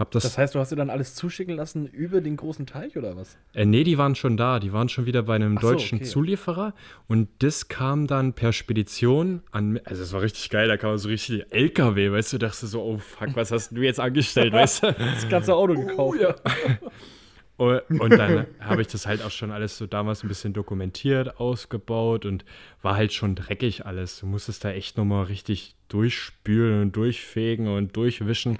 [0.00, 2.96] Hab das, das heißt, du hast dir dann alles zuschicken lassen über den großen Teich
[2.96, 3.36] oder was?
[3.52, 4.58] Äh, nee, die waren schon da.
[4.58, 6.10] Die waren schon wieder bei einem Ach deutschen so, okay.
[6.10, 6.74] Zulieferer.
[7.06, 9.78] Und das kam dann per Spedition an.
[9.84, 10.68] Also, es war richtig geil.
[10.68, 12.38] Da kam so richtig LKW, weißt du?
[12.38, 14.92] Dachte so, oh fuck, was hast du jetzt angestellt, weißt du?
[14.92, 15.98] Das ganze Auto gekauft.
[15.98, 16.34] Oh, ja.
[17.60, 22.24] Und dann habe ich das halt auch schon alles so damals ein bisschen dokumentiert, ausgebaut
[22.24, 22.46] und
[22.80, 24.20] war halt schon dreckig alles.
[24.20, 28.56] Du musstest da echt nochmal richtig durchspülen und durchfegen und durchwischen,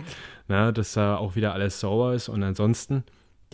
[0.49, 2.29] na, ne, dass da auch wieder alles sauber ist.
[2.29, 3.05] Und ansonsten,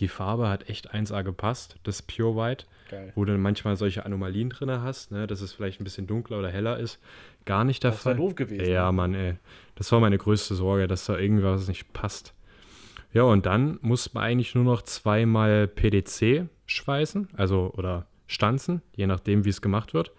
[0.01, 3.13] die Farbe hat echt 1A gepasst, das Pure White, Geil.
[3.15, 6.49] wo du manchmal solche Anomalien drin hast, ne, dass es vielleicht ein bisschen dunkler oder
[6.49, 6.99] heller ist.
[7.45, 8.15] Gar nicht der das Fall.
[8.15, 8.69] Das war doof gewesen.
[8.69, 9.35] Ja, Mann, ey.
[9.75, 12.33] Das war meine größte Sorge, dass da irgendwas nicht passt.
[13.13, 19.07] Ja, und dann muss man eigentlich nur noch zweimal PDC schweißen, also oder stanzen, je
[19.07, 20.11] nachdem, wie es gemacht wird.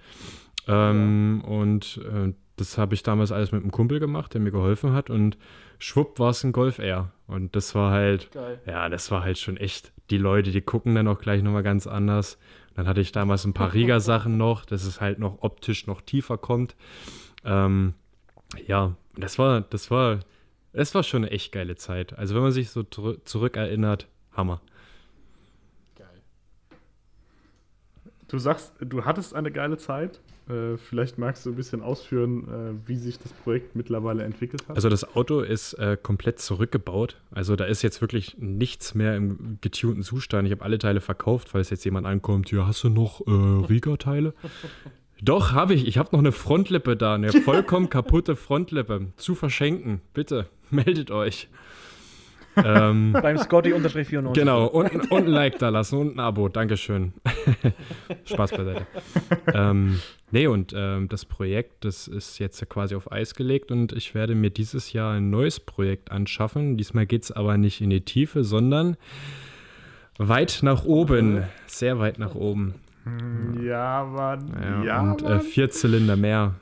[0.66, 1.48] Ähm, ja.
[1.48, 5.10] Und äh, das habe ich damals alles mit einem Kumpel gemacht, der mir geholfen hat.
[5.10, 5.38] Und
[5.78, 7.12] schwupp war es ein Golf Air.
[7.26, 8.60] Und das war halt, Geil.
[8.66, 9.92] ja, das war halt schon echt.
[10.10, 12.38] Die Leute, die gucken dann auch gleich nochmal ganz anders.
[12.74, 16.38] Dann hatte ich damals ein paar Riga-Sachen noch, dass es halt noch optisch noch tiefer
[16.38, 16.76] kommt.
[17.44, 17.94] Ähm,
[18.66, 20.20] ja, das war, das war
[20.72, 22.16] es war schon eine echt geile Zeit.
[22.18, 24.60] Also wenn man sich so zurückerinnert, Hammer.
[25.96, 26.06] Geil.
[28.28, 30.20] Du sagst, du hattest eine geile Zeit.
[30.48, 34.76] Äh, vielleicht magst du ein bisschen ausführen, äh, wie sich das Projekt mittlerweile entwickelt hat.
[34.76, 37.20] Also das Auto ist äh, komplett zurückgebaut.
[37.30, 40.46] Also da ist jetzt wirklich nichts mehr im getunten Zustand.
[40.46, 42.50] Ich habe alle Teile verkauft, falls jetzt jemand ankommt.
[42.50, 44.32] Ja, hast du noch äh, Riga-Teile?
[45.22, 45.86] Doch, habe ich.
[45.86, 50.00] Ich habe noch eine Frontlippe da, eine vollkommen kaputte Frontlippe zu verschenken.
[50.14, 51.48] Bitte, meldet euch.
[52.56, 54.32] ähm, Beim Scotty-94.
[54.32, 56.48] Genau, und, und ein Like da lassen und ein Abo.
[56.48, 57.12] Dankeschön.
[58.24, 58.86] Spaß beiseite.
[59.52, 60.00] ähm,
[60.30, 64.34] nee, und ähm, das Projekt, das ist jetzt quasi auf Eis gelegt und ich werde
[64.34, 66.76] mir dieses Jahr ein neues Projekt anschaffen.
[66.76, 68.96] Diesmal geht es aber nicht in die Tiefe, sondern
[70.18, 71.44] weit nach oben.
[71.66, 72.74] Sehr weit nach oben.
[73.62, 74.52] Ja, Mann.
[74.62, 76.54] Ja, ja und äh, vier Zylinder mehr.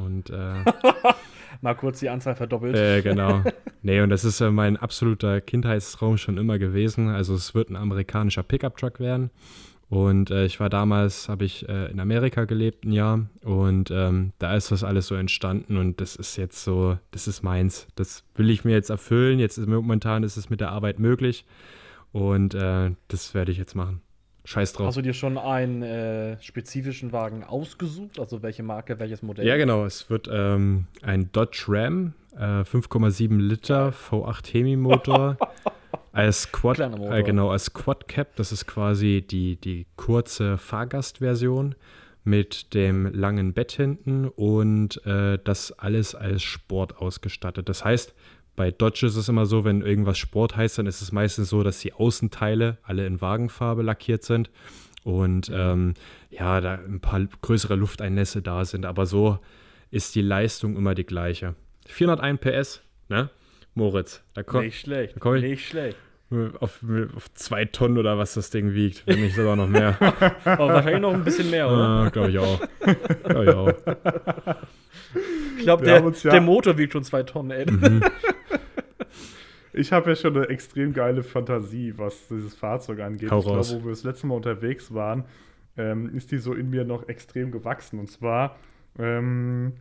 [0.00, 0.64] Und äh,
[1.60, 2.76] mal kurz die Anzahl verdoppelt.
[2.76, 3.42] Äh, genau.
[3.82, 7.08] Nee, und das ist äh, mein absoluter Kindheitstraum schon immer gewesen.
[7.08, 9.30] Also es wird ein amerikanischer Pickup-Truck werden.
[9.90, 14.32] Und äh, ich war damals, habe ich äh, in Amerika gelebt ein Jahr und ähm,
[14.38, 17.88] da ist das alles so entstanden und das ist jetzt so, das ist meins.
[17.96, 19.40] Das will ich mir jetzt erfüllen.
[19.40, 21.44] Jetzt ist momentan ist es mit der Arbeit möglich
[22.12, 24.00] und äh, das werde ich jetzt machen.
[24.44, 24.88] Scheiß drauf.
[24.88, 28.18] Hast du dir schon einen äh, spezifischen Wagen ausgesucht?
[28.18, 29.46] Also welche Marke, welches Modell?
[29.46, 29.84] Ja, genau.
[29.84, 35.36] Es wird ähm, ein Dodge Ram, äh, 5,7 Liter V8 Hemi-Motor.
[36.12, 37.12] als Quad, Motor.
[37.12, 38.36] äh, genau, als Quad Cap.
[38.36, 41.74] Das ist quasi die, die kurze Fahrgastversion
[42.24, 47.68] mit dem langen Bett hinten und äh, das alles als Sport ausgestattet.
[47.68, 48.14] Das heißt,
[48.56, 51.62] bei Dodge ist es immer so, wenn irgendwas Sport heißt, dann ist es meistens so,
[51.62, 54.50] dass die Außenteile alle in Wagenfarbe lackiert sind
[55.04, 55.94] und ähm,
[56.30, 59.38] ja, da ein paar größere Lufteinlässe da sind, aber so
[59.90, 61.54] ist die Leistung immer die gleiche.
[61.88, 63.30] 401 PS, ne?
[63.74, 65.14] Moritz, da kommt Nicht schlecht.
[65.20, 65.96] komm ich- Nicht schlecht.
[66.60, 66.80] auf,
[67.16, 69.96] auf zwei Tonnen oder was das Ding wiegt, wenn nicht sogar noch mehr.
[70.44, 71.76] Aber wahrscheinlich noch ein bisschen mehr, oder?
[71.88, 72.60] ah, Glaube ich auch.
[73.24, 73.72] Glaube ich auch.
[75.58, 77.70] Ich glaube, der, ja- der Motor wiegt schon zwei Tonnen, ey.
[77.70, 78.02] Mhm.
[79.72, 83.30] Ich habe ja schon eine extrem geile Fantasie, was dieses Fahrzeug angeht.
[83.30, 85.24] Hau ich glaube, wo wir das letzte Mal unterwegs waren,
[85.76, 87.98] ähm, ist die so in mir noch extrem gewachsen.
[87.98, 88.56] Und zwar,
[88.98, 89.74] ähm,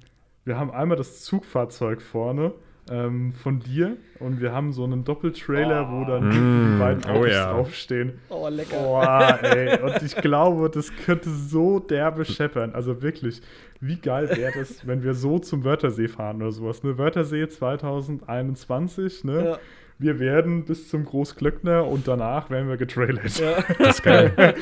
[0.46, 2.54] wir haben einmal das Zugfahrzeug vorne
[2.90, 7.20] ähm, von dir und wir haben so einen Doppeltrailer, wo dann Mm, die beiden oh
[7.20, 7.54] Autos ja.
[7.54, 8.14] draufstehen.
[8.30, 8.78] Oh, lecker.
[8.78, 9.80] Boah, ey.
[9.82, 12.74] Und ich glaube, das könnte so derbe scheppern.
[12.74, 13.42] Also wirklich,
[13.80, 16.84] wie geil wäre das, wenn wir so zum Wörthersee fahren oder sowas.
[16.84, 16.98] Ne?
[16.98, 19.46] Wörthersee 2021, ne?
[19.46, 19.60] Ja.
[20.02, 23.38] Wir werden bis zum Großglöckner und danach werden wir getrailert.
[23.38, 23.58] Ja.
[23.80, 24.56] Das ist geil.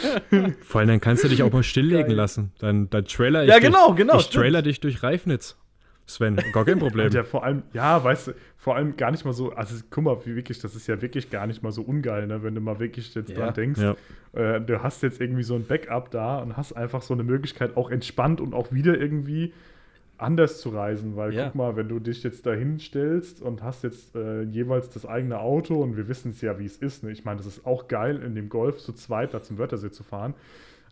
[0.62, 2.16] Vor allem, dann kannst du dich auch mal stilllegen Geil.
[2.16, 2.52] lassen.
[2.58, 4.42] Dann, dann trailer ich Ja, genau, genau, Ich stimmt.
[4.44, 5.56] trailer dich durch Reifnitz.
[6.10, 7.12] Sven, gar kein Problem.
[7.12, 10.18] Ja, vor allem, ja, weißt du, vor allem gar nicht mal so, also guck mal,
[10.26, 12.80] wie wirklich, das ist ja wirklich gar nicht mal so ungeil, ne, wenn du mal
[12.80, 13.36] wirklich jetzt Ja.
[13.36, 13.82] dran denkst.
[13.82, 13.96] Ja.
[14.34, 17.76] Äh, du hast jetzt irgendwie so ein Backup da und hast einfach so eine Möglichkeit,
[17.76, 19.54] auch entspannt und auch wieder irgendwie
[20.18, 21.46] anders zu reisen, weil Ja.
[21.48, 25.40] guck mal, wenn du dich jetzt dahin stellst und hast jetzt äh, jeweils das eigene
[25.40, 27.04] Auto und wir wissen es ja, wie es ist.
[27.04, 27.12] Ne?
[27.12, 30.04] Ich meine, das ist auch geil, in dem Golf zu zweit da zum Wörthersee zu
[30.04, 30.34] fahren.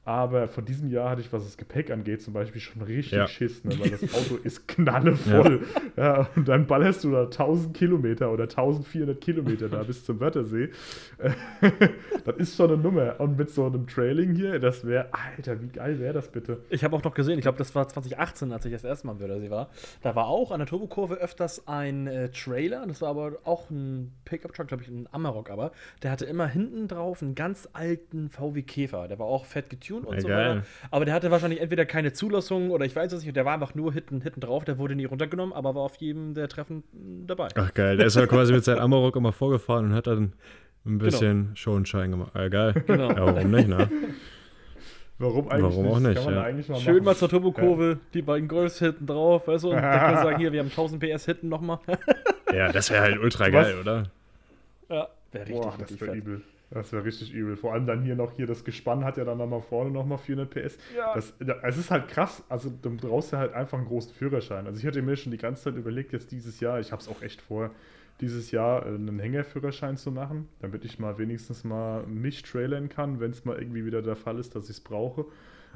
[0.05, 3.27] Aber von diesem Jahr hatte ich, was das Gepäck angeht, zum Beispiel schon richtig Ja.
[3.27, 3.77] Schiss, ne?
[3.79, 5.65] weil das Auto ist knallevoll.
[5.97, 6.29] Ja.
[6.35, 10.69] und dann ballerst du da 1000 Kilometer oder 1400 Kilometer da bis zum Wörthersee.
[12.23, 13.19] das ist schon eine Nummer.
[13.19, 16.61] Und mit so einem Trailing hier, das wäre, Alter, wie geil wäre das bitte?
[16.69, 19.13] Ich habe auch noch gesehen, ich glaube, das war 2018, als ich das erste Mal
[19.13, 19.69] am Wörthersee war.
[20.03, 22.85] Da war auch an der Turbokurve öfters ein äh, Trailer.
[22.85, 25.71] Das war aber auch ein Pickup-Truck, glaube ich, ein Amarok aber.
[26.03, 29.07] Der hatte immer hinten drauf einen ganz alten VW Käfer.
[29.07, 30.63] Der war auch fett getuned und Ja, so weiter.
[30.91, 33.35] Aber der hatte wahrscheinlich entweder keine Zulassung oder ich weiß es nicht.
[33.35, 34.65] Der war einfach nur hinten, hinten drauf.
[34.65, 36.83] Der wurde nie runtergenommen, aber war auf jedem der Treffen
[37.27, 37.47] dabei.
[37.55, 40.33] Ach geil, der ist ja quasi mit seinem Amarok immer vorgefahren und hat dann
[40.85, 42.35] ein bisschen Show und Schein gemacht.
[42.35, 42.83] Äh, geil.
[42.85, 43.09] Genau.
[43.11, 43.89] Ja, warum nicht, ne?
[45.17, 45.93] Warum eigentlich Warum nicht?
[45.95, 46.41] auch nicht, Kann man ja.
[46.43, 47.05] eigentlich mal Schön machen.
[47.05, 49.69] mal zur Turbokurve, die beiden Golfs hinten drauf, weißt du?
[49.69, 51.79] Und dann kann man sagen, hier, wir haben 1000 PS hinten nochmal.
[52.53, 53.51] Ja, das wäre halt ultra Was?
[53.51, 54.03] geil, oder?
[54.89, 56.19] ja, wäre richtig, Boah, richtig das wäre fett.
[56.21, 56.41] übel.
[56.71, 57.55] Das wäre richtig übel.
[57.55, 60.49] Vor allem dann hier noch hier das Gespann hat ja dann nochmal vorne nochmal 400
[60.49, 60.77] PS.
[60.95, 61.13] Ja.
[61.13, 62.43] Das, ja, es ist halt krass.
[62.49, 64.65] Also du brauchst ja halt einfach einen großen Führerschein.
[64.65, 67.07] Also ich hatte mir schon die ganze Zeit überlegt, jetzt dieses Jahr, ich habe es
[67.07, 67.71] auch echt vor,
[68.21, 73.19] dieses Jahr äh, einen Hängerführerschein zu machen, damit ich mal wenigstens mal mich trailern kann,
[73.19, 75.25] wenn es mal irgendwie wieder der Fall ist, dass ich es brauche.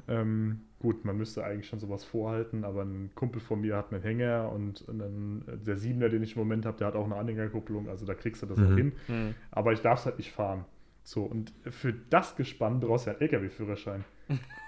[0.08, 4.02] Ähm, gut, man müsste eigentlich schon sowas vorhalten, aber ein Kumpel von mir hat einen
[4.02, 7.90] Hänger und einen, der Siebener, den ich im Moment habe, der hat auch eine Anhängerkupplung,
[7.90, 8.78] also da kriegst du das auch Mhm.
[8.78, 8.92] hin.
[9.08, 9.36] Hm.
[9.52, 10.64] Aber ich darf es halt nicht fahren.
[11.10, 14.06] So, und für das Gespann brauchst du ja einen LKW-Führerschein.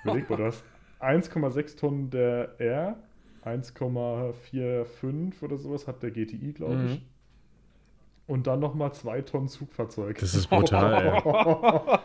[0.03, 0.63] Überleg mal, du hast
[0.99, 2.97] 1,6 Tonnen der R,
[3.45, 6.91] 1,45 oder sowas hat der GTI, glaube ich.
[6.93, 7.01] Mhm.
[8.25, 10.17] Und dann nochmal 2 Tonnen Zugfahrzeug.
[10.17, 11.99] Das ist brutal, ey.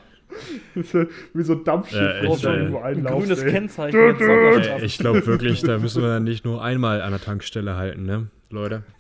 [1.33, 2.57] Wie so ein Dampfschiff, Ja, echt, brauchst du ey.
[2.59, 3.51] irgendwo Ein einlaufst, grünes ey.
[3.53, 4.81] Kennzeichen mit Sonderstrafen.
[4.81, 8.03] Ey, Ich glaube wirklich, da müssen wir dann nicht nur einmal an der Tankstelle halten,
[8.05, 8.83] ne, Leute?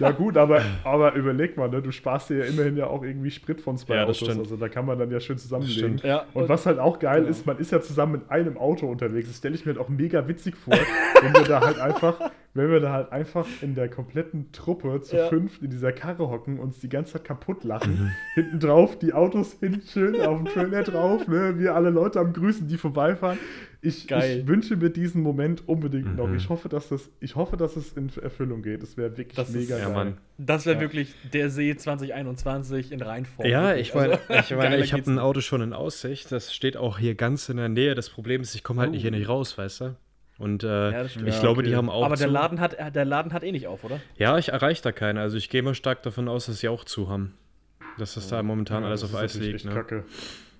[0.00, 3.30] Ja gut, aber, aber überleg mal, ne, du sparst dir ja immerhin ja auch irgendwie
[3.30, 4.28] Sprit von zwei Ja, das Autos.
[4.28, 4.40] stimmt.
[4.40, 6.00] Also da kann man dann ja schön zusammenlegen.
[6.02, 7.30] Ja, Und was halt auch geil Genau.
[7.30, 9.28] ist, man ist ja zusammen mit einem Auto unterwegs.
[9.28, 10.74] Das stelle ich mir halt auch mega witzig vor,
[11.22, 12.18] wenn wir da halt einfach,
[12.54, 15.28] wenn wir da halt einfach in der kompletten Truppe zu Ja.
[15.28, 18.12] fünf in dieser Karre hocken, uns die ganze Zeit kaputt lachen.
[18.34, 21.58] Hinten drauf die Autos hinten schön auf dem Trailer drauf, ne?
[21.58, 23.38] Wir alle Leute am Grüßen, die vorbeifahren.
[23.86, 24.38] Ich, Geil.
[24.40, 26.26] ich wünsche mir diesen Moment unbedingt noch.
[26.28, 26.36] Mhm.
[26.36, 28.82] Ich hoffe, dass das, ich hoffe, dass es in Erfüllung geht.
[28.82, 29.94] Das wäre wirklich Das ist- mega Ja, geil.
[29.94, 30.18] Mann.
[30.38, 30.80] Das wäre Ja.
[30.80, 33.46] wirklich der See 2021 in Reinform.
[33.46, 35.18] Ja, ich meine, Also, ich, meine, geiler ich habe ein.
[35.18, 36.32] Auto schon in Aussicht.
[36.32, 37.94] Das steht auch hier ganz in der Nähe.
[37.94, 38.92] Das Problem ist, ich komme halt Oh.
[38.92, 39.96] nicht hier nicht raus, weißt du?
[40.38, 41.28] Und äh, Ja, das stimmt.
[41.28, 41.68] ich Ja, glaube, okay.
[41.68, 42.04] die haben auch.
[42.06, 42.26] Aber der.
[42.28, 44.00] Laden, hat, der Laden hat eh nicht auf, oder?
[44.16, 45.20] Ja, ich erreiche da keine.
[45.20, 47.34] Also ich gehe mal stark davon aus, dass sie auch zu haben.
[47.98, 49.54] Dass das da momentan Ja, alles das auf ist Eis liegt.
[49.56, 49.72] echt Ne?
[49.74, 50.04] Kacke.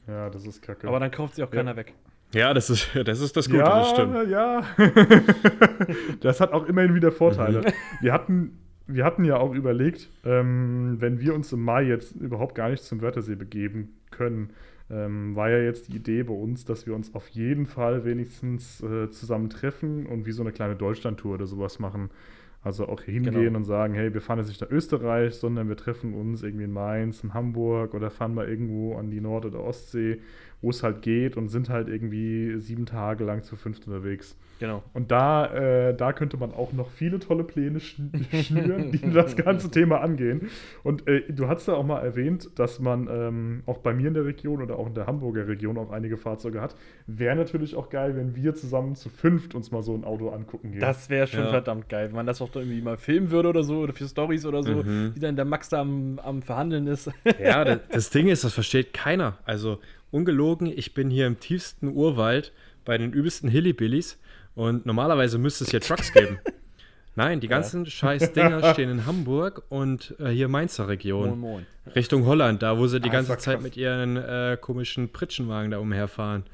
[0.06, 0.86] Ja, das ist kacke.
[0.86, 1.56] Aber dann kauft sie auch Ja.
[1.56, 1.94] keiner weg.
[2.34, 4.28] Ja, das ist, das ist das Gute, ja, das stimmt.
[4.30, 4.62] ja.
[6.20, 7.60] das hat auch immerhin wieder Vorteile.
[7.60, 7.64] Mhm.
[8.00, 12.54] Wir, hatten, wir hatten ja auch überlegt, ähm, wenn wir uns im Mai jetzt überhaupt
[12.54, 14.50] gar nicht zum Wörthersee begeben können,
[14.90, 18.82] ähm, war ja jetzt die Idee bei uns, dass wir uns auf jeden Fall wenigstens
[18.82, 22.10] äh, zusammen treffen und wie so eine kleine Deutschlandtour oder sowas machen.
[22.62, 23.58] Also auch hingehen Genau.
[23.58, 26.72] und sagen, hey, wir fahren jetzt nicht nach Österreich, sondern wir treffen uns irgendwie in
[26.72, 30.20] Mainz, in Hamburg oder fahren mal irgendwo an die Nord- oder Ostsee,
[30.64, 34.36] wo es halt geht und sind halt irgendwie sieben Tage lang zu fünft unterwegs.
[34.60, 34.82] Genau.
[34.94, 39.34] Und da, äh, da könnte man auch noch viele tolle Pläne schn- schnüren, die das
[39.36, 40.48] ganze Thema angehen.
[40.84, 44.14] Und äh, du hast ja auch mal erwähnt, dass man ähm, auch bei mir in
[44.14, 46.76] der Region oder auch in der Hamburger Region auch einige Fahrzeuge hat.
[47.06, 50.70] Wäre natürlich auch geil, wenn wir zusammen zu fünft uns mal so ein Auto angucken
[50.70, 50.80] gehen.
[50.80, 51.50] Das wäre schon Ja.
[51.50, 54.46] verdammt geil, wenn man das auch irgendwie mal filmen würde oder so, oder für Stories
[54.46, 55.12] oder so, Mhm.
[55.16, 57.10] wie dann der Max da am, am Verhandeln ist.
[57.42, 59.36] Ja, das, das Ding ist, das versteht keiner.
[59.44, 59.80] Also
[60.14, 62.52] ungelogen, ich bin hier im tiefsten Urwald
[62.84, 64.18] bei den übelsten Hillbillies
[64.54, 66.38] und normalerweise müsste es hier Trucks geben.
[67.16, 71.28] Nein, die ganzen scheiß Dinger stehen in Hamburg und äh, hier Mainzer Region.
[71.30, 71.66] Moin, moin.
[71.94, 73.62] Richtung Holland, da wo sie die Ah, ganze Zeit krass.
[73.62, 76.44] mit ihren äh, komischen Pritschenwagen da umherfahren.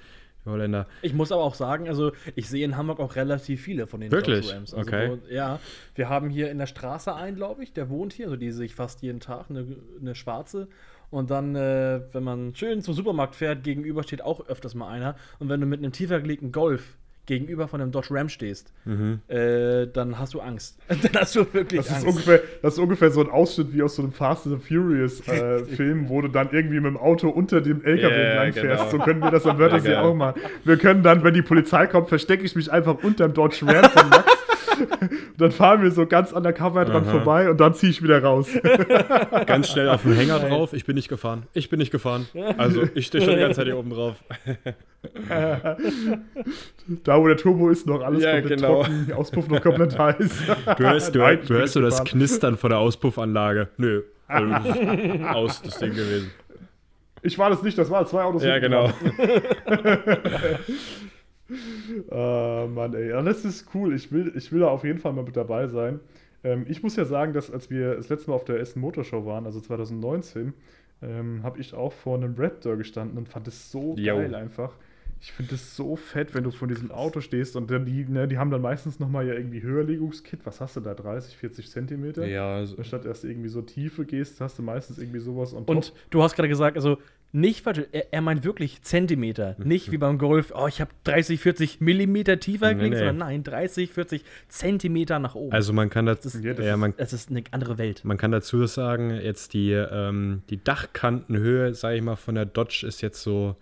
[0.45, 0.87] Die Holländer.
[1.03, 4.11] Ich muss aber auch sagen, also ich sehe in Hamburg auch relativ viele von den
[4.11, 4.53] Wirklich?
[4.53, 4.73] Rams.
[4.75, 5.11] Also, Okay.
[5.11, 5.61] wo- Ja,
[5.95, 8.65] wir haben hier in der Straße einen, glaube ich, der wohnt hier, also die sehe
[8.67, 9.67] ich fast jeden Tag, eine,
[10.01, 10.69] eine schwarze.
[11.11, 15.17] Und dann, äh, wenn man schön zum Supermarkt fährt, gegenüber steht auch öfters mal einer.
[15.39, 16.97] Und wenn du mit einem tiefer gelegten Golf
[17.27, 18.73] gegenüber von einem Dodge Ram stehst,
[19.29, 20.79] äh, dann hast du Angst.
[20.89, 22.07] dann hast du wirklich Das ist, Angst.
[22.09, 25.21] ungefähr, das ist ungefähr so ein Ausschnitt wie aus so einem Fast and the Furious
[25.29, 28.91] äh, Film, wo du dann irgendwie mit dem Auto unter dem LKW Ja, entlang fährst.
[28.91, 28.91] genau.
[28.91, 30.35] So können wir das am Wörthersee Ja, auch mal.
[30.65, 34.09] Wir können dann, wenn die Polizei kommt, verstecke ich mich einfach unterm Dodge Ram von
[34.11, 34.40] Max.
[35.39, 37.11] Dann fahren wir so ganz undercover dran Aha.
[37.11, 38.49] vorbei und dann ziehe ich wieder raus.
[39.47, 40.73] Ganz schnell auf den Hänger drauf.
[40.73, 41.45] Ich bin nicht gefahren.
[41.53, 42.27] Ich bin nicht gefahren.
[42.59, 44.17] Also ich stehe schon die ganze Zeit hier oben drauf.
[47.05, 48.83] da, wo der Turbo ist, noch alles Ja, komplett genau.
[48.83, 50.43] trocken, die Auspuff noch komplett heiß.
[50.77, 52.05] Du hörst, du, Nein, du hörst so das.
[52.05, 53.69] Knistern von der Auspuffanlage.
[53.77, 54.03] Nö.
[54.27, 54.55] Also,
[55.35, 56.31] aus das Ding gewesen.
[57.23, 58.43] Ich war das nicht, das waren zwei Autos.
[58.43, 58.91] Ja, genau.
[62.11, 63.11] Äh, Mann, ey.
[63.11, 63.95] Ja, das ist cool.
[63.95, 66.01] Ich will, ich will da auf jeden Fall mal mit dabei sein.
[66.43, 69.27] Ähm, ich muss ja sagen, dass als wir das letzte Mal auf der Essen Motorshow
[69.27, 70.55] waren, also 2019,
[71.03, 74.17] ähm, habe ich auch vor einem Raptor gestanden und fand es so Jo.
[74.17, 74.73] geil einfach.
[75.23, 78.27] Ich finde es so fett, wenn du vor diesem Auto stehst und dann die, ne,
[78.27, 80.47] die haben dann meistens nochmal ja irgendwie Höherlegungskit.
[80.47, 80.95] Was hast du da?
[80.95, 82.27] 30, 40 Zentimeter?
[82.27, 85.93] Ja, also, Anstatt erst irgendwie so Tiefe gehst, hast du meistens irgendwie sowas on Und
[86.09, 86.97] du hast gerade gesagt, also
[87.33, 89.55] nicht falsch, er, er meint wirklich Zentimeter.
[89.59, 92.99] Nicht wie beim Golf, oh, ich habe 30, 40 Millimeter tiefer Nee, gelegt, nee.
[92.99, 95.53] sondern nein, 30, 40 Zentimeter nach oben.
[95.53, 98.05] also man kann das, Ja, das ja, man, es ist eine andere Welt.
[98.05, 102.85] man kann dazu sagen, jetzt die, ähm, die Dachkantenhöhe, sage ich mal, von der Dodge
[102.87, 103.57] ist jetzt so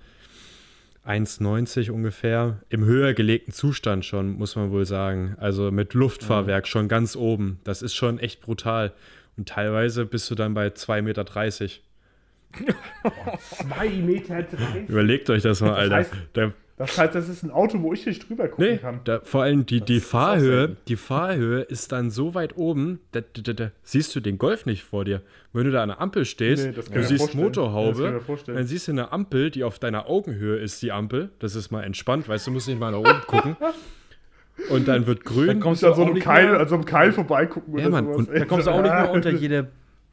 [1.06, 2.60] 1,90 ungefähr.
[2.68, 5.36] Im höher gelegten Zustand schon, muss man wohl sagen.
[5.38, 7.60] Also mit Luftfahrwerk schon ganz oben.
[7.64, 8.92] Das ist schon echt brutal.
[9.36, 11.24] Und teilweise bist du dann bei 2,30 Meter.
[13.40, 14.88] 2 Meter 30.
[14.88, 15.96] Überlegt euch das mal, Alter.
[15.96, 19.00] heißt- da, Das heißt, das ist ein Auto, wo ich nicht drüber gucken Nee, kann.
[19.04, 23.42] da, vor allem die, die Fahrhöhe, die Fahrhöhe ist dann so weit oben, da, da,
[23.42, 25.22] da, da siehst du den Golf nicht vor dir.
[25.52, 27.52] Wenn du da an der Ampel stehst, Nee, das du siehst vorstellen.
[27.52, 31.30] Das Motorhaube, dann siehst du eine Ampel, die auf deiner Augenhöhe ist, die Ampel.
[31.40, 33.56] Das ist mal entspannt, weißt du, musst nicht mal nach oben gucken.
[34.70, 35.46] Und dann wird grün.
[35.46, 37.78] Dann kommst du an so auch einem nicht Keil, mehr, an so einem Keil vorbeigucken
[37.78, 39.68] Ja, Mann, und da kommst du auch nicht mehr unter jede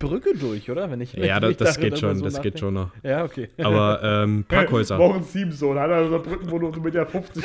[0.09, 0.89] Brücke durch, oder?
[0.89, 2.57] Wenn ich, ja, wenn das, ich das darüber geht schon, so das geht nachdenke.
[2.59, 2.91] schon noch.
[3.03, 3.49] Ja, okay.
[3.61, 4.97] Aber ähm, Parkhäuser.
[4.97, 7.43] Morgen Simpson hat er so Brücken, wo du mit der 50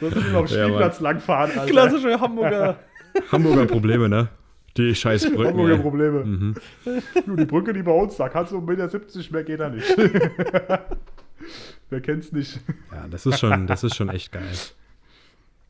[0.00, 1.70] so sind wir auf dem Ja, Spielplatz langfahren, Alter.
[1.70, 2.76] Klassische Hamburger.
[3.32, 4.28] Hamburger Probleme, ne?
[4.76, 5.48] Die scheiß Brücken.
[5.50, 5.80] Hamburger ey.
[5.80, 6.24] Probleme.
[6.24, 6.54] Mhm.
[7.26, 9.68] Du, die Brücke, die bei uns, da kannst du um 1,70 Meter, mehr geht da
[9.68, 9.96] nicht.
[11.90, 12.60] Wer kennt's nicht?
[12.90, 14.44] Ja, das ist schon, das ist schon echt geil.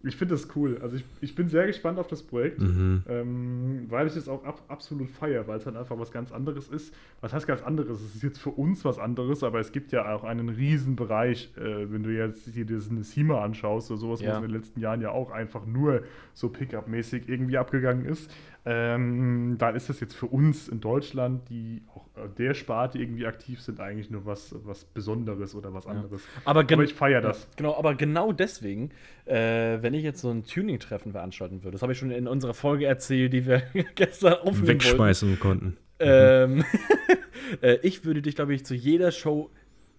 [0.05, 0.79] Ich finde das cool.
[0.83, 3.03] Also ich, ich bin sehr gespannt auf das Projekt, Mhm.
[3.09, 6.69] ähm, weil ich es auch ab, absolut feiere, weil es halt einfach was ganz anderes
[6.69, 6.93] ist.
[7.21, 8.01] Was heißt ganz anderes?
[8.01, 11.53] Es ist jetzt für uns was anderes, aber es gibt ja auch einen riesen Bereich,
[11.57, 14.31] äh, wenn du jetzt dir diesen Sima anschaust oder sowas, Ja.
[14.31, 16.03] was in den letzten Jahren ja auch einfach nur
[16.35, 18.29] so Pickup-mäßig irgendwie abgegangen ist.
[18.65, 22.07] Ähm, da ist das jetzt für uns in Deutschland, die auch
[22.39, 26.23] der Sparte irgendwie aktiv sind, eigentlich nur was, was Besonderes oder was anderes.
[26.45, 27.43] Aber, gen- Aber ich feiere das.
[27.43, 28.91] Ja, genau, aber genau deswegen,
[29.25, 32.55] äh, wenn ich jetzt so ein Tuning-Treffen veranstalten würde, das habe ich schon in unserer
[32.55, 33.63] Folge erzählt, die wir
[33.97, 34.69] gestern aufnehmen wollten.
[34.69, 35.77] Wegschmeißen konnten.
[35.99, 36.65] Ähm,
[37.63, 39.51] äh, ich würde dich, glaube ich, zu jeder Show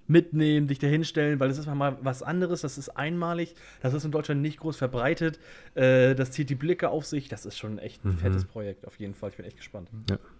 [0.08, 4.04] mitnehmen, dich da hinstellen, weil das ist mal was anderes, das ist einmalig, das ist
[4.04, 5.40] in Deutschland nicht groß verbreitet,
[5.76, 8.18] äh, das zieht die Blicke auf sich, das ist schon echt ein Mhm.
[8.18, 9.90] fettes Projekt, auf jeden Fall, ich bin echt gespannt.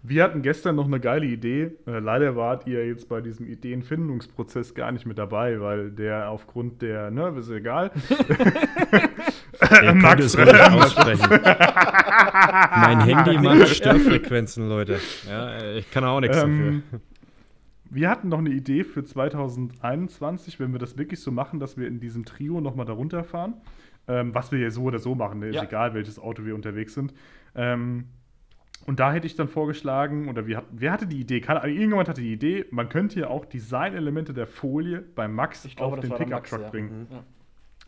[0.02, 1.72] Wir hatten gestern noch eine geile Idee.
[1.86, 6.82] Äh, leider wart ihr jetzt bei diesem Ideenfindungsprozess gar nicht mit dabei, weil der aufgrund
[6.82, 7.90] der, ne, ist egal.
[9.82, 11.28] Ihr könnt es ruhig aussprechen.
[11.30, 14.98] mein Handy macht Störfrequenzen, Leute.
[15.28, 16.82] Ja, ich kann auch nichts Ähm,
[17.94, 21.86] wir hatten noch eine Idee für 2021, wenn wir das wirklich so machen, dass wir
[21.86, 23.54] in diesem Trio nochmal da runterfahren.
[24.06, 25.48] Ähm, was wir ja so oder so machen, ne?
[25.48, 25.62] ist Ja.
[25.62, 27.14] egal, welches Auto wir unterwegs sind.
[27.54, 28.04] Ähm,
[28.86, 31.40] und da hätte ich dann vorgeschlagen, oder wir, wer hatte die Idee?
[31.62, 35.96] Ahnung, irgendjemand hatte die Idee, man könnte ja auch Designelemente der Folie bei Max glaube,
[35.96, 36.68] auf den Pickup-Truck ja.
[36.68, 37.06] bringen.
[37.10, 37.24] Ja.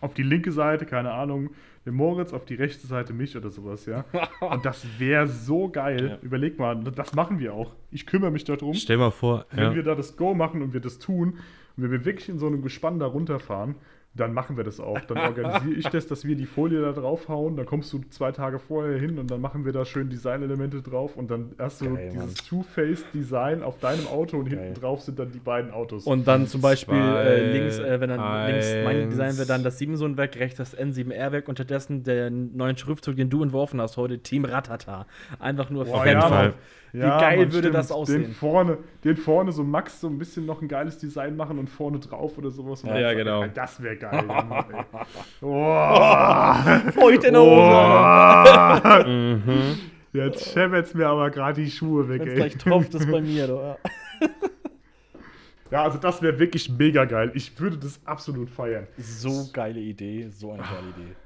[0.01, 1.51] Auf die linke Seite, keine Ahnung,
[1.87, 4.05] den Moritz, auf die rechte Seite mich oder sowas, ja.
[4.41, 6.11] Und das wäre so geil.
[6.11, 6.19] Ja.
[6.23, 7.75] Überleg mal, das machen wir auch.
[7.91, 8.75] Ich kümmere mich darum.
[8.75, 9.75] Stell mal vor, Wenn ja.
[9.75, 11.39] wir da das Go machen und wir das tun
[11.77, 13.77] und wenn wir wirklich in so einem Gespann da runterfahren,
[14.17, 15.01] dann machen wir das auch.
[15.01, 17.57] Dann organisiere ich das, dass wir die Folie da draufhauen.
[17.57, 21.17] Dann kommst du zwei Tage vorher hin und dann machen wir da schön Designelemente drauf
[21.17, 24.59] und dann hast du Geil, dieses Two-Face-Design auf deinem Auto und Geil.
[24.59, 26.07] hinten drauf sind dann die beiden Autos.
[26.07, 29.11] Und dann zum Beispiel Zwei, äh, links, äh, wenn dann links mein eins.
[29.11, 33.81] Design wäre dann das 7-Sohn-Werk, rechts das N7R-Werk, unterdessen der neuen Schriftzug, den du entworfen
[33.81, 35.07] hast heute, Team Ratata.
[35.39, 36.53] Einfach nur Boah, Fan ja.
[36.99, 37.17] Mann.
[37.17, 37.75] Wie geil würde stimmt.
[37.75, 38.33] das Den aussehen?
[38.33, 41.99] vorne, den vorne so Max so ein bisschen noch ein geiles Design machen und vorne
[41.99, 42.83] drauf oder sowas.
[42.83, 43.47] Ja, dann- genau.
[43.49, 44.25] Das wäre geil.
[44.29, 44.85] ja, Mann, ey.
[45.43, 46.91] oh.
[46.93, 49.09] Feucht in der Hose.
[49.09, 49.77] Mhm.
[50.13, 52.39] Jetzt schämmert's mir aber gerade die Schuhe weg, Wenn es ey.
[52.41, 53.47] gleich tropft, ist bei mir.
[53.47, 53.77] Ja.
[55.69, 57.33] Ja, also das wäre wirklich mega geil.
[57.35, 58.87] Ich würde das absolut feiern.
[58.99, 61.17] So geile Idee, so eine geile Idee.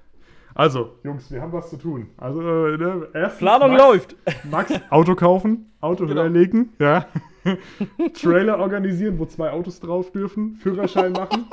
[0.55, 2.09] Also, Jungs, wir haben was zu tun.
[2.17, 4.17] Also, äh, ne, erstens Planung Max, läuft.
[4.51, 6.23] Max, Auto kaufen, Auto Genau.
[6.23, 7.07] höherlegen, ja.
[8.21, 11.47] Trailer organisieren, wo zwei Autos drauf dürfen, Führerschein machen.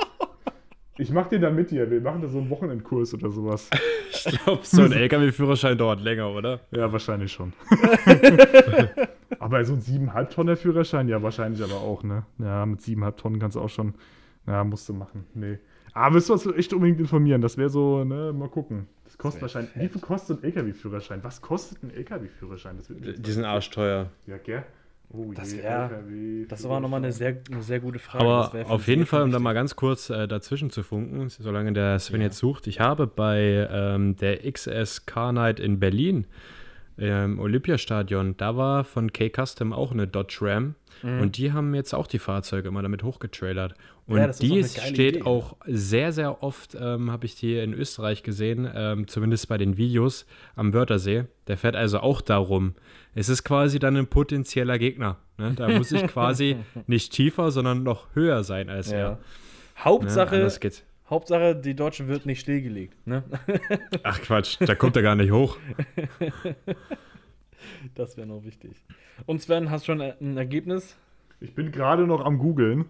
[1.00, 1.88] Ich mach den da mit dir.
[1.90, 3.70] Wir machen da so einen Wochenendkurs oder sowas.
[4.10, 6.60] Ich glaube, so ein LKW-Führerschein dauert länger, oder?
[6.72, 7.52] Ja, wahrscheinlich schon.
[9.38, 12.24] aber so ein 7,5 Tonner Führerschein, ja, wahrscheinlich aber auch, ne?
[12.38, 13.94] Ja, mit 7,5 Tonnen kannst du auch schon,
[14.48, 15.24] ja, musst du machen.
[15.34, 15.58] Nee.
[15.98, 17.40] Aber müssen wir uns echt unbedingt informieren.
[17.40, 18.86] Das wäre so, ne, mal gucken.
[19.04, 19.72] Das kostet wär wahrscheinlich.
[19.72, 19.82] fett.
[19.82, 21.20] Wie viel kostet ein LKW-Führerschein?
[21.24, 22.76] Was kostet ein LKW-Führerschein?
[22.78, 22.88] Das
[23.22, 24.10] Die sind arschteuer.
[24.26, 24.64] Ja, gell?
[25.10, 28.24] Oh Das je, wär- LKW Das war nochmal eine sehr, eine sehr gute Frage.
[28.24, 31.72] Aber Das auf jeden Fall, um da mal ganz kurz äh, dazwischen zu funken, solange
[31.72, 32.66] der Sven jetzt sucht.
[32.66, 36.26] Ich habe bei ähm, der XS Car Night in Berlin
[36.98, 40.74] im Olympiastadion, da war von K-Custom auch eine Dodge Ram.
[41.04, 43.74] Und die haben jetzt auch die Fahrzeuge immer damit hochgetrailert.
[44.08, 44.20] Und Mhm.
[44.20, 45.22] Ja, die steht Idee.
[45.22, 49.76] auch sehr, sehr oft, ähm, habe ich die in Österreich gesehen, ähm, zumindest bei den
[49.76, 51.26] Videos am Wörthersee.
[51.46, 52.74] Der fährt also auch darum.
[53.14, 55.18] Es ist quasi dann ein potenzieller Gegner.
[55.36, 55.52] Ne?
[55.54, 56.56] Da muss ich quasi
[56.88, 58.98] nicht tiefer, sondern noch höher sein als Ja.
[58.98, 59.10] er.
[59.10, 59.18] Ne?
[59.78, 60.82] Hauptsache, geht's.
[61.10, 63.06] Hauptsache, die Deutsche wird nicht stillgelegt.
[63.06, 63.24] Ne?
[64.02, 65.58] Ach Quatsch, da kommt er gar nicht hoch.
[67.94, 68.84] Das wäre noch wichtig.
[69.26, 70.96] Und Sven, hast du schon ein Ergebnis?
[71.40, 72.86] Ich bin gerade noch am Googeln.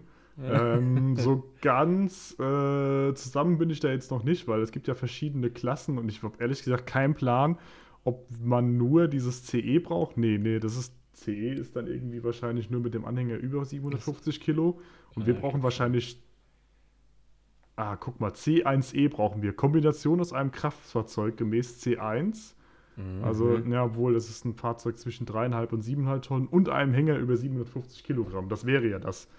[0.47, 4.95] ähm, so ganz äh, zusammen bin ich da jetzt noch nicht, weil es gibt ja
[4.95, 7.57] verschiedene Klassen und ich habe ehrlich gesagt keinen Plan,
[8.03, 10.17] ob man nur dieses CE braucht.
[10.17, 14.39] Nee, nee, das ist CE ist dann irgendwie wahrscheinlich nur mit dem Anhänger über 750
[14.39, 14.79] Kilo
[15.15, 16.23] und wir Ja, brauchen wahrscheinlich
[17.81, 19.55] Ah, guck mal, C1E brauchen wir.
[19.55, 22.55] Kombination aus einem Kraftfahrzeug gemäß C1.
[23.23, 27.15] Also, ja, wohl, es ist ein Fahrzeug zwischen 3,5 und 7,5 Tonnen und einem Hänger
[27.17, 28.49] über 750 Kilogramm.
[28.49, 29.29] Das wäre ja das.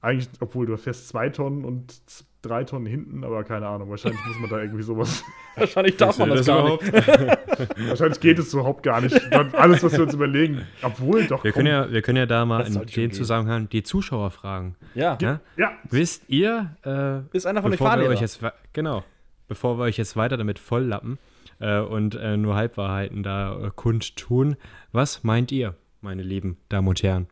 [0.00, 2.00] Eigentlich, obwohl du fährst 2 Tonnen und
[2.42, 3.90] 3 Tonnen hinten, aber keine Ahnung.
[3.90, 5.22] Wahrscheinlich muss man da irgendwie sowas.
[5.56, 6.92] Wahrscheinlich darf man das, gar nicht.
[7.88, 9.14] wahrscheinlich geht es überhaupt gar nicht.
[9.54, 10.66] Alles, was wir uns überlegen.
[10.82, 11.44] Obwohl, doch.
[11.44, 13.12] Wir können ja, wir können ja da mal Das in dem.
[13.12, 14.76] Zusammenhang die Zuschauer fragen.
[14.94, 15.40] Ja, Ja?
[15.56, 18.14] Ja, Wisst ihr, äh, ist einer von den bevor wir Fahrlehrern.
[18.14, 18.40] euch jetzt,
[18.72, 19.04] genau,
[19.48, 21.18] bevor wir euch jetzt weiter damit volllappen
[21.58, 24.56] äh, und äh, nur Halbwahrheiten da äh, kundtun,
[24.92, 27.26] was meint ihr, meine lieben Damen und Herren?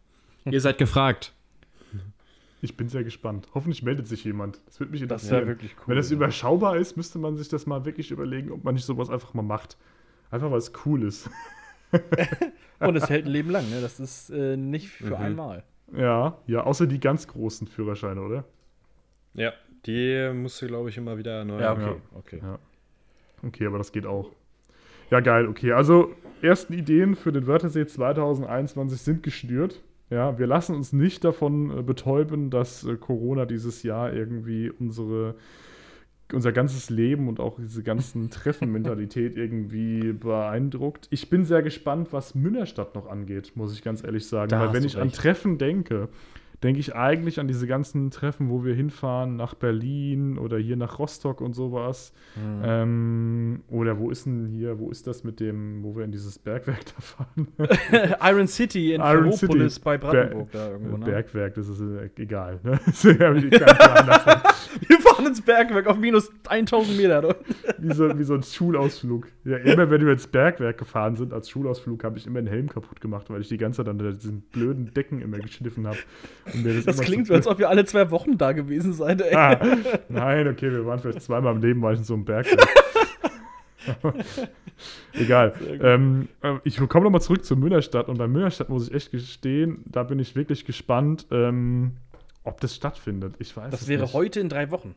[0.44, 1.32] ihr seid gefragt.
[2.60, 3.48] Ich bin sehr gespannt.
[3.54, 4.60] Hoffentlich meldet sich jemand.
[4.66, 5.36] Das würde mich Das interessieren.
[5.38, 5.84] wäre wirklich cool.
[5.88, 6.16] Wenn das ja.
[6.16, 9.42] überschaubar ist, müsste man sich das mal wirklich überlegen, ob man nicht sowas einfach mal
[9.42, 9.76] macht.
[10.30, 11.30] Einfach weil es cool ist.
[12.80, 13.80] Und es hält ein Leben lang, ne?
[13.80, 15.14] Das ist äh, nicht für Mhm.
[15.14, 15.64] einmal.
[15.96, 18.44] Ja, ja, außer die ganz großen Führerscheine, oder?
[19.34, 19.52] Ja,
[19.86, 21.60] die musst du, glaube ich, immer wieder erneuern.
[21.62, 21.84] Ja, okay.
[21.84, 22.18] Ja.
[22.18, 22.40] okay.
[22.42, 22.58] Ja.
[23.42, 24.30] Okay, aber das geht auch.
[25.10, 25.72] Ja, geil, okay.
[25.72, 29.80] Also, ersten Ideen für den Wörthersee 2021 sind geschnürt.
[30.10, 35.34] Ja, wir lassen uns nicht davon äh, betäuben, dass äh, Corona dieses Jahr irgendwie unsere,
[36.32, 41.08] unser ganzes Leben und auch diese ganzen Treffenmentalität irgendwie beeindruckt.
[41.10, 44.48] Ich bin sehr gespannt, was Münnerstadt noch angeht, muss ich ganz ehrlich sagen.
[44.48, 45.16] Da Weil wenn ich an recht.
[45.16, 46.08] Treffen denke,
[46.62, 50.98] denke ich eigentlich an diese ganzen Treffen, wo wir hinfahren nach Berlin oder hier nach
[50.98, 52.12] Rostock und sowas.
[52.34, 52.62] Mhm.
[52.64, 56.38] Ähm, oder wo ist denn hier, wo ist das mit dem, wo wir in dieses
[56.38, 57.48] Bergwerk da fahren?
[58.22, 59.84] Iron City in Iron Ferropolis City.
[59.84, 61.04] bei Brandenburg da irgendwo, ne?
[61.04, 62.58] Bergwerk, das ist äh, egal.
[62.62, 62.80] Ne?
[64.86, 67.36] Wir fahren ins Bergwerk auf minus 1000 Meter.
[67.78, 69.28] wie, so, wie so ein Schulausflug.
[69.44, 72.68] Ja, immer wenn wir ins Bergwerk gefahren sind, als Schulausflug, habe ich immer den Helm
[72.68, 75.98] kaputt gemacht, weil ich die ganze Zeit an diesen blöden Decken immer geschliffen habe.
[76.64, 79.34] Das, Das klingt so, als ob ihr alle zwei Wochen da gewesen seid, ey.
[79.34, 79.60] Ah,
[80.08, 82.46] nein, okay, wir waren vielleicht zweimal im Leben, war ich in so einem Berg.
[85.12, 85.54] Egal.
[85.82, 89.82] Ähm, äh, ich komme nochmal zurück zur Müllerstadt und bei Müllerstadt muss ich echt gestehen,
[89.86, 91.92] da bin ich wirklich gespannt, ähm,
[92.44, 93.34] ob das stattfindet.
[93.38, 94.14] Ich weiß Das wäre nicht.
[94.14, 94.94] heute in drei Wochen.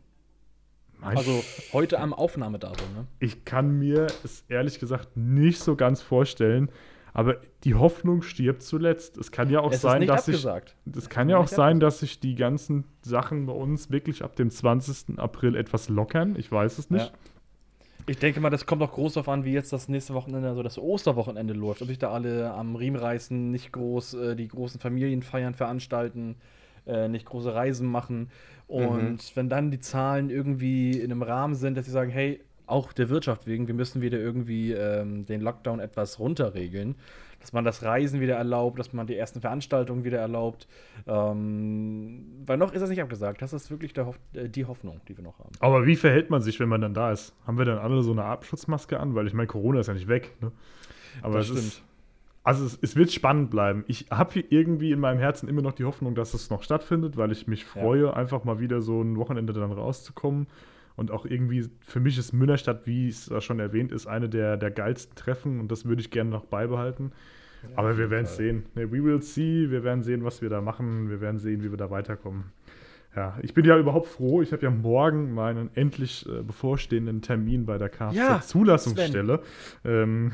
[1.00, 1.44] Mein- Also
[1.74, 3.08] heute am Aufnahmedatum, ne?
[3.20, 6.70] ich kann mir es ehrlich gesagt nicht so ganz vorstellen,
[7.14, 9.18] aber die Hoffnung stirbt zuletzt.
[9.18, 10.76] Es kann ja auch Es ist sein, nicht dass sich abgesagt.
[10.96, 14.50] Es kann ja auch sein, dass sich die ganzen Sachen bei uns wirklich ab dem
[14.50, 15.20] 20.
[15.20, 16.36] April etwas lockern.
[16.38, 17.06] Ich weiß es nicht.
[17.06, 17.12] Ja.
[18.08, 20.64] Ich denke mal, das kommt auch groß darauf an, wie jetzt das nächste Wochenende, also
[20.64, 21.82] das Osterwochenende läuft.
[21.82, 26.36] Ob sich da alle am Riemen reißen, nicht groß äh, die großen Familienfeiern veranstalten,
[26.88, 28.30] äh, nicht große Reisen machen.
[28.68, 32.42] Und wenn dann die Zahlen irgendwie in einem Rahmen sind, dass sie sagen, hey,
[32.72, 36.96] auch der Wirtschaft wegen, wir müssen wieder irgendwie ähm, den Lockdown etwas runterregeln,
[37.40, 40.68] dass man das Reisen wieder erlaubt, dass man die ersten Veranstaltungen wieder erlaubt.
[41.08, 43.42] Ähm, weil noch ist das nicht abgesagt.
[43.42, 45.52] Das ist wirklich Hoff äh, die Hoffnung, die wir noch haben.
[45.60, 47.34] Aber wie verhält man sich, wenn man dann da ist?
[47.46, 49.16] Haben wir dann alle so eine Abschutzmaske an?
[49.16, 50.36] Weil ich meine, Corona ist ja nicht weg.
[50.42, 50.52] Ne?
[51.22, 51.84] Aber Das es ist,
[52.44, 53.84] also es, es wird spannend bleiben.
[53.88, 57.32] Ich habe irgendwie in meinem Herzen immer noch die Hoffnung, dass es noch stattfindet, weil
[57.32, 60.48] ich mich freue, einfach mal wieder so ein Wochenende dann rauszukommen.
[61.02, 64.70] Und auch irgendwie, für mich ist Münnerstadt, wie es schon erwähnt ist, eine der, der
[64.70, 67.12] geilsten Treffen und das würde ich gerne noch beibehalten.
[67.76, 68.66] Aber wir werden es sehen.
[68.76, 69.70] We will see.
[69.72, 71.10] Wir werden sehen, was wir da machen.
[71.10, 72.46] Wir werden sehen, wie wir da weiterkommen.
[73.16, 74.44] Ja, ich bin ja überhaupt froh.
[74.44, 79.42] Ich habe ja morgen meinen endlich äh, bevorstehenden Termin bei der Ja, Kfz-Zulassungsstelle.
[79.84, 80.32] ähm,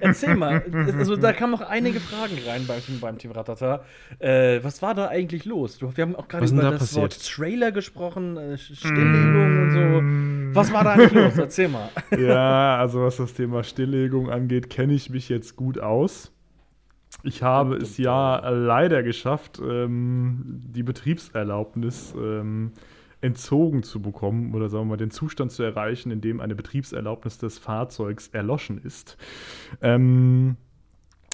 [0.00, 0.62] Erzähl mal,
[0.98, 3.84] also da kamen noch einige Fragen rein beim, beim Team Ratata.
[4.18, 5.78] Äh, was war da eigentlich los?
[5.78, 7.34] Du, wir haben auch gerade über da das Wort passiert?
[7.36, 10.58] Trailer gesprochen, äh, Stilllegung und so.
[10.58, 11.38] Was war da eigentlich los?
[11.38, 11.90] Erzähl mal.
[12.18, 16.32] ja, also was das Thema Stilllegung angeht, kenne ich mich jetzt gut aus.
[17.22, 22.72] Ich habe es ja leider geschafft, ähm, die Betriebserlaubnis ähm,
[23.20, 27.38] entzogen zu bekommen oder sagen wir mal den Zustand zu erreichen, in dem eine Betriebserlaubnis
[27.38, 29.16] des Fahrzeugs erloschen ist.
[29.82, 30.56] Ähm,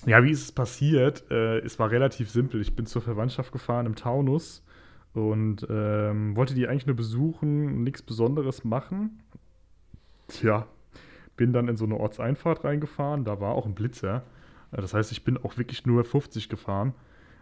[0.05, 1.25] ja, wie ist es passiert?
[1.31, 2.61] Äh, es war relativ simpel.
[2.61, 4.65] Ich bin zur Verwandtschaft gefahren im Taunus
[5.15, 9.23] und ähm, wollte die eigentlich nur besuchen, nichts Besonderes machen.
[10.29, 10.67] Tja,
[11.37, 14.25] bin dann in so eine Ortseinfahrt reingefahren, da war auch ein Blitzer.
[14.73, 16.95] Äh, Das heißt, ich bin auch wirklich nur 50 gefahren,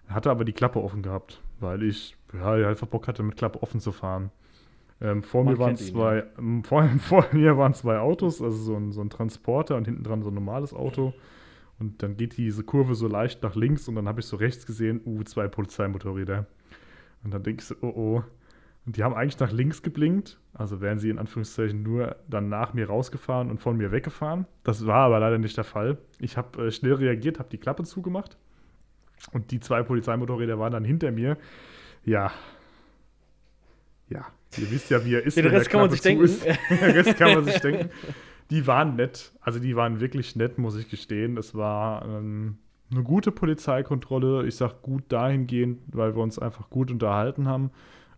[0.08, 3.80] hatte aber die Klappe offen gehabt, weil ich ja, einfach Bock hatte, mit Klappe offen
[3.80, 4.30] zu fahren.
[5.00, 8.40] Ähm, vor, Man mir waren kennt ihn, zwei, ähm, vor, vor mir waren zwei Autos,
[8.40, 11.12] also so ein, so ein Transporter und hinten dran so ein normales Auto.
[11.78, 14.64] Und dann geht diese Kurve so leicht nach links und dann habe ich so rechts
[14.64, 16.46] gesehen, uh, zwei Polizeimotorräder.
[17.24, 18.22] Und dann denke ich so, oh oh.
[18.86, 22.74] Und die haben eigentlich nach links geblinkt, also wären sie in Anführungszeichen nur dann nach
[22.74, 24.46] mir rausgefahren und von mir weggefahren.
[24.62, 25.96] Das war aber leider nicht der Fall.
[26.18, 28.36] Ich habe äh, schnell reagiert, habe die Klappe zugemacht
[29.32, 31.36] und die zwei Polizeimotorräder waren dann hinter mir.
[32.04, 32.32] Ja.
[34.08, 34.26] Ja,
[34.58, 35.36] ihr wisst ja, wie er ist.
[35.36, 36.24] Den Rest kann man sich denken.
[36.24, 36.44] Ist.
[36.70, 37.90] Den Rest kann man sich denken.
[38.50, 39.32] Die waren nett.
[39.40, 41.38] Also die waren wirklich nett, muss ich gestehen.
[41.38, 42.58] Es war ähm,
[42.90, 44.46] eine gute Polizeikontrolle.
[44.46, 47.70] Ich sage gut dahingehend, weil wir uns einfach gut unterhalten haben.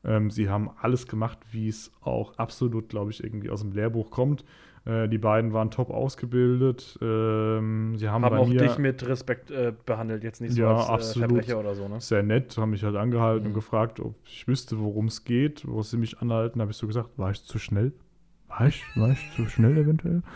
[0.05, 4.11] Ähm, sie haben alles gemacht, wie es auch absolut, glaube ich, irgendwie aus dem Lehrbuch
[4.11, 4.45] kommt.
[4.87, 6.97] Äh, die beiden waren top ausgebildet.
[7.03, 10.75] Ähm, sie haben, Haben auch mir dich mit Respekt äh, behandelt, jetzt nicht so Ja,
[10.77, 11.29] als äh, absolut.
[11.31, 12.01] Verbrecher oder so, ne?
[12.01, 13.49] sehr nett, haben mich halt angehalten Mhm.
[13.49, 16.61] und gefragt, ob ich wüsste, worum es geht, wo sie mich anhalten.
[16.61, 17.93] habe ich so gesagt, war ich zu schnell?
[18.49, 20.23] War ich, war ich zu schnell eventuell?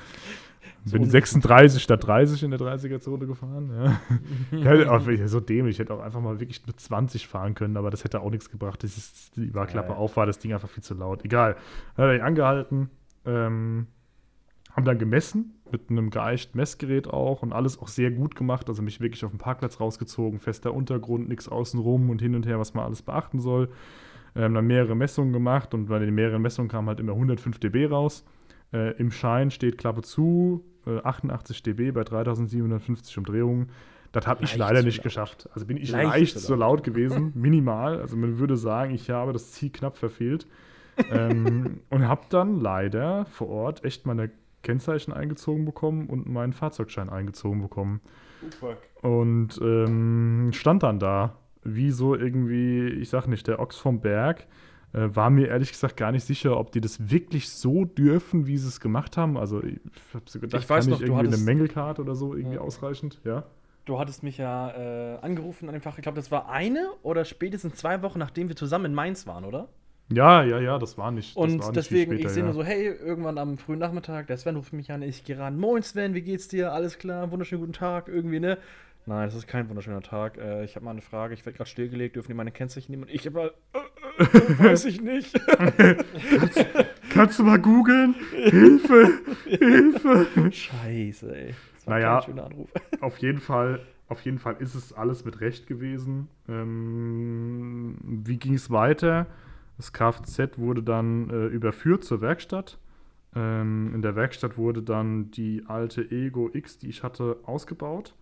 [0.85, 3.71] So Bin un- 36 statt 30 in der 30er-Zone gefahren.
[3.71, 4.01] Ja.
[4.77, 5.75] ja, ich- so dämlich.
[5.77, 8.51] Ich hätte auch einfach mal wirklich nur 20 fahren können, aber das hätte auch nichts
[8.51, 8.83] gebracht.
[8.83, 11.23] Das ist, die Überklappe Ja, auf war das Ding einfach viel zu laut.
[11.25, 11.57] Egal.
[11.97, 12.89] Dann hat er ihn angehalten,
[13.27, 13.89] ähm,
[14.73, 18.69] haben dann gemessen mit einem geeichten Messgerät auch und alles auch sehr gut gemacht.
[18.69, 22.59] Also mich wirklich auf den Parkplatz rausgezogen, fester Untergrund, nichts außenrum und hin und her,
[22.59, 23.69] was man alles beachten soll.
[24.37, 27.87] Ähm, dann mehrere Messungen gemacht und bei den mehreren Messungen kam halt immer 105 dB
[27.87, 28.25] raus.
[28.73, 33.71] Äh, Im Schein steht Klappe zu, äh, 88 dB bei 3750 Umdrehungen.
[34.13, 35.05] Das habe ich leider nicht laut.
[35.05, 35.49] geschafft.
[35.55, 38.01] Also bin ich Leicht leicht, zu so laut gewesen, minimal.
[38.01, 40.47] Also man würde sagen, ich habe das Ziel knapp verfehlt.
[41.11, 44.31] ähm, und habe dann leider vor Ort echt meine
[44.63, 48.01] Kennzeichen eingezogen bekommen und meinen Fahrzeugschein eingezogen bekommen.
[49.03, 54.47] Und ähm, stand dann da, wie so irgendwie, ich sag nicht, der Ochs vom Berg.
[54.93, 58.57] Äh, war mir ehrlich gesagt gar nicht sicher, ob die das wirklich so dürfen, wie
[58.59, 59.37] sie es gemacht haben.
[59.37, 59.79] Also ich
[60.13, 62.57] habe so gedacht, Ich weiß kann noch, ich du irgendwie eine Mängelkarte oder so irgendwie
[62.57, 62.63] Ja.
[62.63, 63.45] ausreichend, ja?
[63.85, 67.25] Du hattest mich ja äh, angerufen an dem Tag, ich glaube, das war eine oder
[67.25, 69.69] spätestens zwei Wochen, nachdem wir zusammen in Mainz waren, oder?
[70.13, 71.37] Ja, ja, ja, das war nicht.
[71.37, 72.47] das Und war nicht deswegen, ich später, sehe ja.
[72.47, 75.57] nur so, hey, irgendwann am frühen Nachmittag, der Sven ruft mich an, ich gehe ran.
[75.59, 76.73] Moin Sven, wie geht's dir?
[76.73, 78.59] Alles klar, wunderschönen guten Tag, irgendwie, ne?
[79.07, 80.37] Nein, das ist kein wunderschöner Tag.
[80.37, 83.05] Äh, ich habe mal eine Frage, ich werde gerade stillgelegt, dürfen die meine Kennzeichen nehmen?
[83.05, 85.41] Und ich aber, äh, äh, weiß ich nicht.
[87.11, 88.15] Kannst du mal googeln?
[88.33, 89.11] Hilfe!
[89.47, 90.27] Hilfe!
[90.53, 91.55] Scheiße, ey.
[91.77, 92.15] Das war Naja.
[92.17, 92.69] kein schöner Anruf.
[93.01, 96.29] Auf jeden Fall, auf jeden Fall ist es alles mit Recht gewesen.
[96.49, 99.27] Ähm, wie ging es weiter?
[99.81, 102.79] Das Kfz wurde dann äh, überführt zur Werkstatt.
[103.35, 108.15] Ähm, in der Werkstatt wurde dann die alte Ego X, die ich hatte, ausgebaut.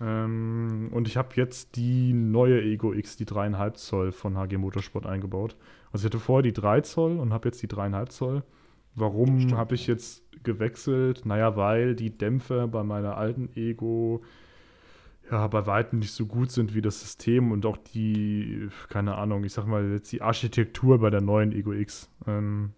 [0.00, 5.04] Ähm, und ich habe jetzt die neue Ego X, die 3,5 Zoll von HG Motorsport
[5.04, 5.58] eingebaut.
[5.92, 8.42] Also ich hatte vorher die 3 Zoll und habe jetzt die 3,5 Zoll.
[8.94, 11.26] Warum habe ich jetzt gewechselt?
[11.26, 14.22] Naja, weil die Dämpfer bei meiner alten Ego
[15.30, 19.44] ja bei weitem nicht so gut sind wie das System und auch die, keine Ahnung,
[19.44, 22.10] ich sag mal jetzt die Architektur bei der neuen Ego X.
[22.26, 22.72] Ähm,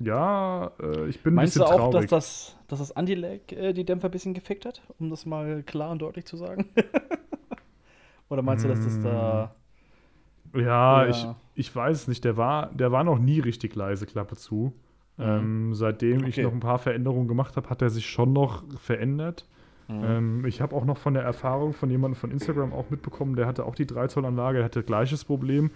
[0.00, 2.10] ja, äh, ich bin Meinst ein du bisschen auch, dass traurig.
[2.10, 4.82] das, dass das Anti-Lag äh, die Dämpfer ein bisschen gefickt hat?
[4.98, 6.66] Um das mal klar und deutlich zu sagen?
[8.28, 9.54] Oder meinst du, dass das da.
[10.54, 11.06] Ja, Ja.
[11.06, 12.24] ich, ich weiß es nicht.
[12.24, 14.72] Der war, der war noch nie richtig leise, Klappe zu.
[15.16, 15.24] Mhm.
[15.24, 16.42] Ähm, seitdem ich Okay.
[16.42, 19.46] noch ein paar Veränderungen gemacht habe, hat er sich schon noch verändert.
[19.90, 20.04] Mhm.
[20.04, 23.46] Ähm, ich habe auch noch von der Erfahrung von jemandem von Instagram auch mitbekommen, der
[23.46, 25.70] hatte auch die 3 Zoll Anlage, der hatte gleiches Problem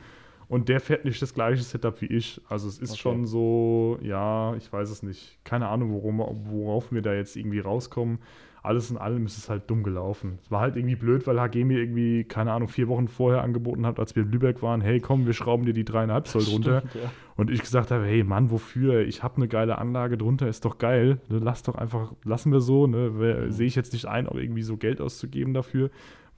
[0.49, 2.41] und der fährt nicht das gleiche Setup wie ich.
[2.49, 3.01] Also es ist Okay.
[3.01, 5.39] schon so, ja, ich weiß es nicht.
[5.45, 8.19] Keine Ahnung, worum, worauf wir da jetzt irgendwie rauskommen.
[8.65, 10.39] Alles in allem ist es halt dumm gelaufen.
[10.43, 13.85] Es war halt irgendwie blöd, weil HG mir irgendwie, keine Ahnung, vier Wochen vorher angeboten
[13.87, 16.79] hat, als wir in Lübeck waren, hey komm, wir schrauben dir die 3,5 Zoll drunter.
[16.89, 17.11] Stimmt, ja.
[17.37, 19.01] Und ich gesagt habe, hey Mann, wofür?
[19.07, 21.19] Ich habe eine geile Anlage drunter, ist doch geil.
[21.29, 22.87] Ne, Lass doch einfach, lassen wir so.
[22.87, 23.11] Ne?
[23.19, 25.91] Wer- Sehe ich jetzt nicht ein, auch irgendwie so Geld auszugeben dafür.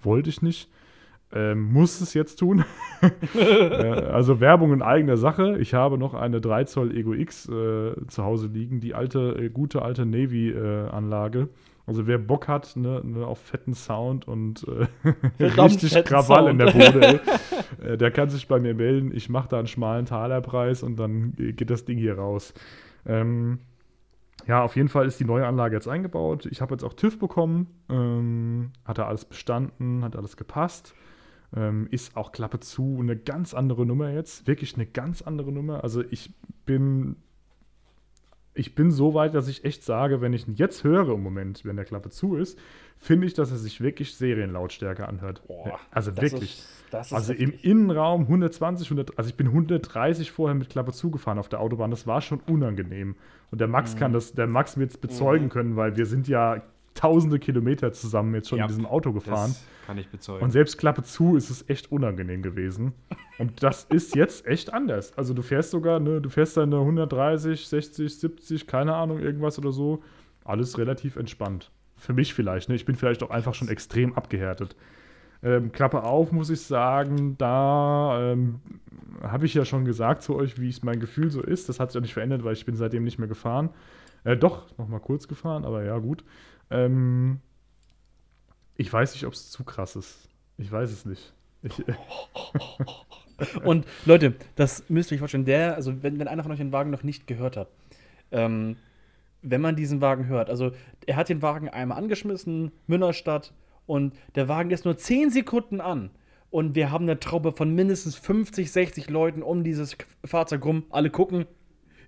[0.02, 0.68] Wollte ich nicht.
[1.32, 2.64] Ähm, muss es jetzt tun.
[3.36, 5.58] äh, also Werbung in eigener Sache.
[5.58, 9.48] Ich habe noch eine 3 Zoll Ego X äh, zu Hause liegen, die alte, äh,
[9.48, 11.48] gute alte Navy-Anlage.
[11.86, 14.86] Also wer Bock hat ne, ne, auf fetten Sound und äh,
[15.60, 16.92] richtig Krawall in der Sound.
[16.92, 17.20] Bude,
[17.84, 19.12] äh, der kann sich bei mir melden.
[19.14, 22.54] Ich mache da einen schmalen Talerpreis und dann geht das Ding hier raus.
[23.06, 23.60] Ähm,
[24.46, 26.46] ja, auf jeden Fall ist die neue Anlage jetzt eingebaut.
[26.46, 27.68] Ich habe jetzt auch TÜV bekommen.
[27.88, 30.94] Ähm, hat da alles bestanden, hat alles gepasst.
[31.54, 34.46] Ähm, ist auch Klappe zu eine ganz andere Nummer jetzt.
[34.46, 35.82] Wirklich eine ganz andere Nummer.
[35.84, 36.32] Also ich
[36.64, 37.16] bin.
[38.56, 41.64] Ich bin so weit, dass ich echt sage, wenn ich ihn jetzt höre im Moment,
[41.64, 42.58] wenn der Klappe zu ist,
[42.98, 45.42] finde ich, dass er sich wirklich Serienlautstärke anhört.
[45.46, 46.64] Boah, also wirklich.
[46.92, 47.64] Ist, Also im heftig.
[47.64, 51.90] Innenraum 120, 100, also ich bin 130 vorher mit Klappe zugefahren auf der Autobahn.
[51.90, 53.16] Das war schon unangenehm.
[53.50, 53.98] Und der Max Mhm.
[53.98, 56.62] kann das, der Max wird es bezeugen können, weil wir sind ja
[56.96, 59.50] tausende Kilometer zusammen jetzt schon Ja, in diesem Auto gefahren.
[59.50, 60.42] Das kann ich bezeugen.
[60.42, 62.92] Und selbst Klappe zu ist es echt unangenehm gewesen.
[63.38, 65.16] Und das ist jetzt echt anders.
[65.16, 69.72] Also du fährst sogar, ne, du fährst deine 130, 60, 70, keine Ahnung, irgendwas oder
[69.72, 70.02] so.
[70.44, 71.70] Alles relativ entspannt.
[71.96, 72.74] Für mich vielleicht, ne?
[72.74, 74.76] Ich bin vielleicht auch einfach schon extrem abgehärtet.
[75.42, 78.60] Ähm, Klappe auf, muss ich sagen, da ähm,
[79.22, 81.68] habe ich ja schon gesagt zu euch, wie es mein Gefühl so ist.
[81.68, 83.70] Das hat sich auch nicht verändert, weil ich bin seitdem nicht mehr gefahren.
[84.24, 86.24] Äh, doch, noch mal kurz gefahren, aber ja, gut.
[86.70, 87.40] Ähm,
[88.76, 90.28] ich weiß nicht, ob es zu krass ist.
[90.58, 91.32] Ich weiß es nicht.
[91.62, 91.82] Ich,
[93.64, 96.72] Und Leute, das müsst ihr euch vorstellen, der, also wenn, wenn einer von euch den
[96.72, 97.68] Wagen noch nicht gehört hat,
[98.30, 98.76] ähm,
[99.42, 100.72] wenn man diesen Wagen hört, also
[101.06, 103.52] er hat den Wagen einmal angeschmissen, Münnerstadt,
[103.86, 106.10] und der Wagen ist nur 10 Sekunden an.
[106.50, 110.84] Und wir haben eine Traube von mindestens 50, 60 Leuten um dieses Fahrzeug rum.
[110.90, 111.46] Alle gucken.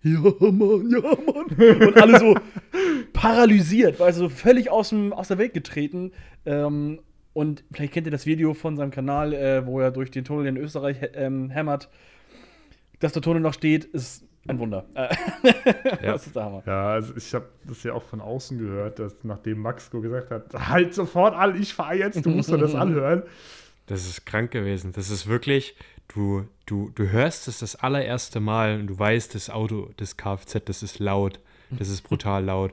[0.02, 1.82] Ja, Mann, ja, Mann.
[1.88, 2.34] Und alle so
[3.12, 6.12] paralysiert, weil so völlig aus, dem, aus der Welt getreten.
[6.46, 7.00] Ähm,
[7.32, 10.46] und vielleicht kennt ihr das Video von seinem Kanal, äh, wo er durch den Tunnel
[10.46, 11.88] in Österreich ähm, hämmert.
[13.00, 14.86] Dass der Tunnel noch steht, ist ein Wunder.
[14.94, 15.14] Äh,
[16.02, 16.12] Ja.
[16.12, 16.62] Das ist der Hammer.
[16.66, 20.68] ja, also ich habe das ja auch von außen gehört, dass nachdem Max gesagt hat,
[20.68, 23.22] halt sofort an, ich fahre jetzt, du musst dir das anhören.
[23.86, 24.92] Das ist krank gewesen.
[24.92, 25.74] Das ist wirklich,
[26.08, 30.58] du, du, du hörst es das allererste Mal und du weißt, das Auto, das Kfz,
[30.64, 31.40] das ist laut.
[31.70, 32.72] Das ist brutal laut.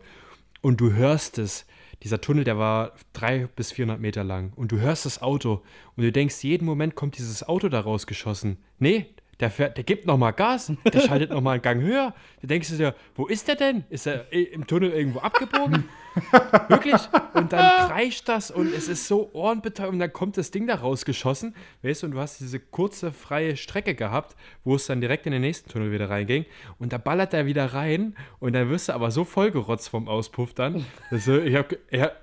[0.62, 1.66] Und du hörst es.
[2.04, 4.52] Dieser Tunnel, der war 300 bis 400 Meter lang.
[4.56, 5.64] Und du hörst das Auto
[5.96, 8.58] und du denkst, jeden Moment kommt dieses Auto da rausgeschossen.
[8.80, 9.08] Nee,
[9.40, 12.14] der, fährt, der gibt noch mal Gas, der schaltet noch mal einen Gang höher.
[12.42, 13.84] Da denkst du dir, wo ist der denn?
[13.90, 15.84] Ist er i- im Tunnel irgendwo abgebogen?
[16.70, 16.96] Wirklich?
[17.34, 20.76] Und dann kreischt das und es ist so ohrenbetäubend und dann kommt das Ding da
[20.76, 21.54] rausgeschossen.
[21.84, 25.34] Weißt du, und du hast diese kurze freie Strecke gehabt, wo es dann direkt in
[25.34, 26.46] den nächsten Tunnel wieder reinging.
[26.80, 30.54] Und da ballert er wieder rein und dann wirst du aber so vollgerotzt vom Auspuff
[30.54, 30.86] dann.
[31.12, 31.58] du- ich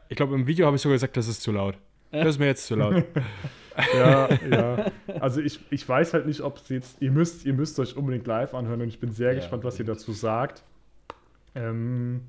[0.08, 1.76] ich glaube, im Video habe ich sogar gesagt, das ist zu laut.
[2.10, 3.04] Das ist mir jetzt zu laut.
[3.92, 4.92] Ja, ja.
[5.20, 8.26] Also ich, ich weiß halt nicht, ob es jetzt, ihr müsst, ihr müsst euch unbedingt
[8.26, 10.62] live anhören und ich bin sehr Ja, gespannt, was ihr dazu sagt.
[11.54, 12.22] Ähm,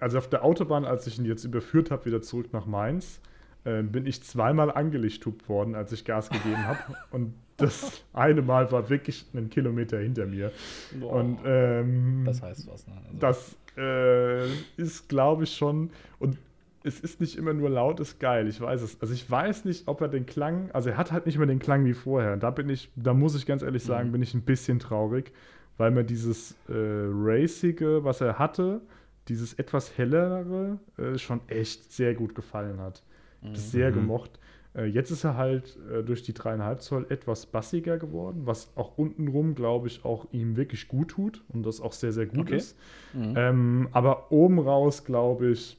[0.00, 3.20] also auf der Autobahn, als ich ihn jetzt überführt habe, wieder zurück nach Mainz,
[3.64, 6.78] äh, bin ich zweimal angelichthupt worden, als ich Gas gegeben habe.
[7.10, 10.52] Und das eine Mal war wirklich einen Kilometer hinter mir.
[10.90, 12.94] Boah, Und ähm, das heißt was, ne?
[13.06, 14.46] Also, das äh,
[14.76, 15.90] ist, glaube ich, schon.
[16.18, 16.38] Und
[16.84, 18.46] es ist nicht immer nur laut, ist geil.
[18.48, 19.00] Ich weiß es.
[19.00, 20.70] Also ich weiß nicht, ob er den Klang.
[20.72, 22.36] Also er hat halt nicht mehr den Klang wie vorher.
[22.36, 24.12] Da bin ich, da muss ich ganz ehrlich sagen, Mhm.
[24.12, 25.32] bin ich ein bisschen traurig,
[25.78, 28.82] weil mir dieses äh, Racige, was er hatte,
[29.28, 33.02] dieses etwas hellere, äh, schon echt sehr gut gefallen hat.
[33.42, 33.94] Ich hab das sehr Mhm.
[33.94, 34.38] gemocht.
[34.76, 38.98] Äh, jetzt ist er halt äh, durch die dreieinhalb Zoll etwas bassiger geworden, was auch
[38.98, 42.56] untenrum, glaube ich, auch ihm wirklich gut tut und das auch sehr, sehr gut Okay.
[42.56, 42.76] ist.
[43.12, 43.34] mhm.
[43.36, 45.78] Ähm, aber oben raus, glaube ich,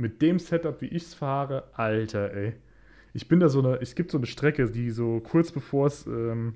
[0.00, 2.54] mit dem Setup, wie ich es fahre, Alter, ey.
[3.12, 6.06] Ich bin da so eine, es gibt so eine Strecke, die so kurz bevor es
[6.06, 6.54] ähm,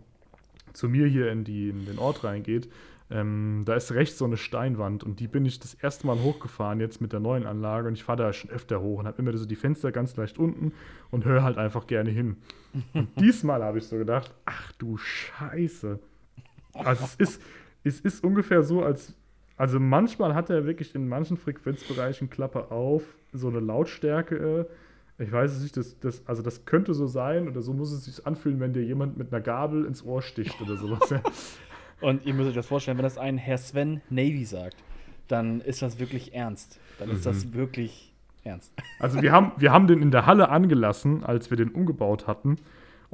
[0.72, 2.68] zu mir hier in, die, in den Ort reingeht,
[3.10, 6.80] ähm, da ist rechts so eine Steinwand und die bin ich das erste Mal hochgefahren
[6.80, 9.36] jetzt mit der neuen Anlage und ich fahre da schon öfter hoch und habe immer
[9.36, 10.72] so die Fenster ganz leicht unten
[11.10, 12.36] und höre halt einfach gerne hin.
[12.94, 15.98] Und diesmal habe ich so gedacht, ach du Scheiße.
[16.72, 17.42] Also es ist,
[17.84, 19.12] es ist ungefähr so, als,
[19.56, 23.02] also manchmal hat er wirklich in manchen Frequenzbereichen Klappe auf,
[23.32, 24.66] so eine Lautstärke.
[25.18, 28.04] Ich weiß es nicht, das, das, also das könnte so sein oder so muss es
[28.04, 31.14] sich anfühlen, wenn dir jemand mit einer Gabel ins Ohr sticht oder sowas.
[32.00, 34.76] Und ihr müsst euch das vorstellen, wenn das ein Herr Sven Navy sagt,
[35.28, 36.80] dann ist das wirklich ernst.
[36.98, 38.72] Dann ist das wirklich ernst.
[38.98, 42.56] Also wir haben, wir haben den in der Halle angelassen, als wir den umgebaut hatten.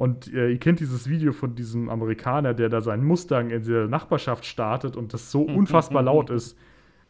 [0.01, 3.87] Und äh, ihr kennt dieses Video von diesem Amerikaner, der da seinen Mustang in der
[3.87, 6.57] Nachbarschaft startet und das so unfassbar laut ist.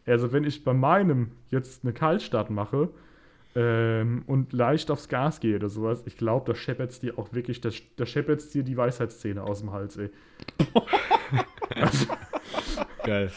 [0.05, 2.89] Also wenn ich bei meinem jetzt eine Kaltstart mache
[3.55, 7.61] ähm, und leicht aufs Gas gehe oder sowas, ich glaube, da scheppert's dir auch wirklich,
[7.61, 10.09] da, da scheppert's dir die Weisheitszähne aus dem Hals, ey.
[13.03, 13.31] Geil.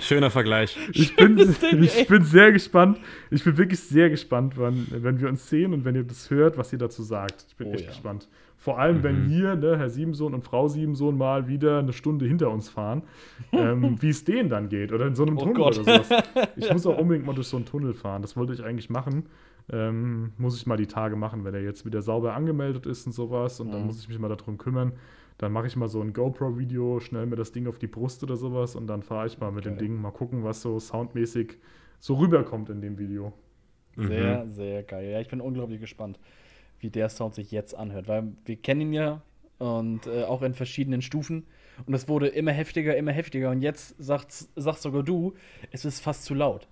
[0.00, 0.76] Schöner Vergleich.
[0.92, 2.98] Ich bin, Ding, ich bin sehr gespannt.
[3.30, 6.58] Ich bin wirklich sehr gespannt, wann, wenn wir uns sehen und wenn ihr das hört,
[6.58, 7.44] was ihr dazu sagt.
[7.48, 7.90] Ich bin Oh echt ja.
[7.90, 8.28] gespannt.
[8.56, 9.28] Vor allem, wenn Mhm.
[9.28, 13.02] hier, ne, Herr Siebensohn und Frau Siebensohn mal wieder eine Stunde hinter uns fahren,
[13.52, 14.92] ähm, wie es denen dann geht.
[14.92, 15.78] Oder in so einem Oh Tunnel Gott.
[15.78, 16.22] oder sowas.
[16.56, 18.20] Ich muss auch unbedingt mal durch so einen Tunnel fahren.
[18.20, 19.26] Das wollte ich eigentlich machen.
[19.72, 23.12] Ähm, muss ich mal die Tage machen, wenn er jetzt wieder sauber angemeldet ist und
[23.12, 23.60] sowas.
[23.60, 23.86] Und dann Mhm.
[23.86, 24.92] muss ich mich mal darum kümmern.
[25.40, 28.36] Dann mache ich mal so ein GoPro-Video, schnell mir das Ding auf die Brust oder
[28.36, 29.88] sowas und dann fahre ich mal mit dem Geil.
[29.88, 31.56] Ding, mal gucken, was so soundmäßig
[31.98, 33.32] so rüberkommt in dem Video.
[33.96, 35.10] Sehr, sehr geil.
[35.10, 36.20] Ja, ich bin unglaublich gespannt,
[36.78, 39.22] wie der Sound sich jetzt anhört, weil wir kennen ihn ja
[39.56, 41.46] und äh, auch in verschiedenen Stufen
[41.86, 45.32] und es wurde immer heftiger, immer heftiger und jetzt sagt, sagst sogar du,
[45.70, 46.68] es ist fast zu laut.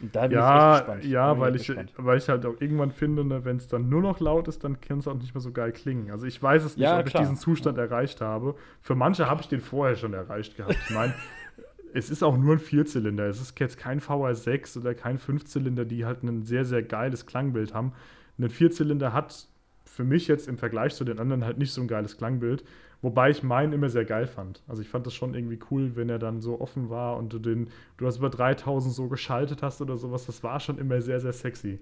[0.00, 1.92] Bin ich echt Ja, ja, weil ich, gespannt.
[1.96, 4.80] weil ich halt auch irgendwann finde, ne, wenn es dann nur noch laut ist, dann
[4.80, 6.10] kann es auch nicht mehr so geil klingen.
[6.10, 7.22] Also ich weiß es nicht, Ja, ob ich klar.
[7.22, 8.54] diesen Zustand erreicht habe.
[8.80, 10.76] Für manche habe ich den vorher schon erreicht gehabt.
[10.88, 11.14] Ich meine,
[11.94, 13.26] es ist auch nur ein Vierzylinder.
[13.26, 17.74] Es ist jetzt kein VR6 oder kein Fünfzylinder, die halt ein sehr, sehr geiles Klangbild
[17.74, 17.92] haben.
[18.38, 19.48] Ein Vierzylinder hat
[19.84, 22.64] für mich jetzt im Vergleich zu den anderen halt nicht so ein geiles Klangbild.
[23.02, 24.62] Wobei ich meinen immer sehr geil fand.
[24.68, 27.38] Also ich fand das schon irgendwie cool, wenn er dann so offen war und du
[27.38, 30.26] den, du hast über 3000 so geschaltet hast oder sowas.
[30.26, 31.78] Das war schon immer sehr, sehr sexy.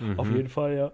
[0.00, 0.18] Mhm.
[0.18, 0.92] Auf jeden Fall, ja.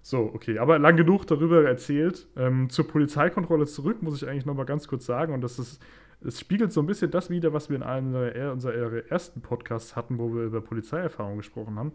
[0.00, 2.28] So, okay, aber lang genug darüber erzählt.
[2.36, 5.82] Ähm, zur Polizeikontrolle zurück muss ich eigentlich noch mal ganz kurz sagen und das ist,
[6.24, 9.96] es spiegelt so ein bisschen das wider, was wir in einem unserer, unserer ersten Podcasts
[9.96, 11.92] hatten, wo wir über Polizeierfahrung gesprochen haben.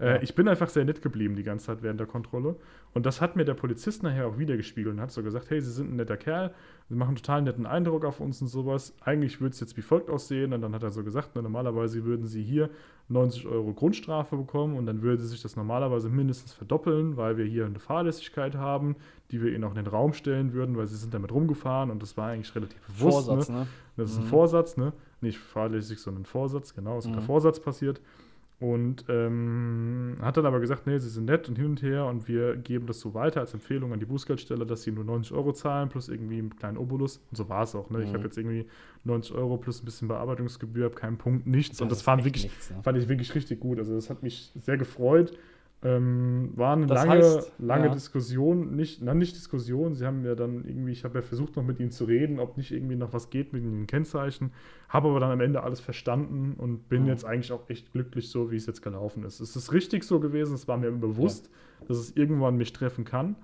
[0.00, 0.22] Äh, Ja.
[0.22, 2.54] Ich bin einfach sehr nett geblieben die ganze Zeit während der Kontrolle
[2.94, 5.60] und das hat mir der Polizist nachher auch wieder gespiegelt und hat so gesagt, hey,
[5.60, 6.52] Sie sind ein netter Kerl,
[6.88, 8.94] Sie machen einen total netten Eindruck auf uns und sowas.
[9.00, 12.04] Eigentlich würde es jetzt wie folgt aussehen und dann hat er so gesagt, na, normalerweise
[12.04, 12.70] würden Sie hier
[13.08, 17.66] 90 Euro Grundstrafe bekommen und dann würde sich das normalerweise mindestens verdoppeln, weil wir hier
[17.66, 18.94] eine Fahrlässigkeit haben,
[19.32, 22.02] die wir Ihnen auch in den Raum stellen würden, weil Sie sind damit rumgefahren und
[22.02, 23.26] das war eigentlich relativ bewusst.
[23.26, 23.56] Vorsatz, ne?
[23.60, 23.66] ne?
[23.96, 24.28] Das ist ein Mhm.
[24.28, 24.92] Vorsatz, ne?
[25.20, 27.24] Nicht fahrlässig, sondern Vorsatz, genau, ist unter Mhm.
[27.24, 28.00] Vorsatz passiert.
[28.60, 32.26] Und ähm, hat dann aber gesagt, nee, sie sind nett und hin und her und
[32.26, 35.52] wir geben das so weiter als Empfehlung an die Bußgeldstelle, dass sie nur 90 Euro
[35.52, 37.18] zahlen plus irgendwie einen kleinen Obolus.
[37.30, 37.88] Und so war es auch.
[37.90, 38.02] Ne?
[38.02, 38.14] Ich Mhm.
[38.14, 38.66] habe jetzt irgendwie
[39.04, 41.80] 90 Euro plus ein bisschen Bearbeitungsgebühr, habe keinen Punkt, nichts.
[41.80, 42.82] und das fand wirklich, nichts, ne?
[42.82, 43.78] fand ich wirklich richtig gut.
[43.78, 45.38] Also das hat mich sehr gefreut.
[45.80, 47.90] Ähm, war eine Das lange, heißt, lange ja.
[47.90, 51.62] Diskussion, nicht, na, nicht Diskussion, sie haben ja dann irgendwie, ich habe ja versucht noch
[51.62, 54.52] mit ihnen zu reden, ob nicht irgendwie noch was geht mit den Kennzeichen,
[54.88, 57.06] habe aber dann am Ende alles verstanden und bin Mhm.
[57.06, 59.38] jetzt eigentlich auch echt glücklich so, wie es jetzt gelaufen ist.
[59.38, 61.48] Es ist richtig so gewesen, es war mir bewusst,
[61.86, 63.36] dass es irgendwann mich treffen kann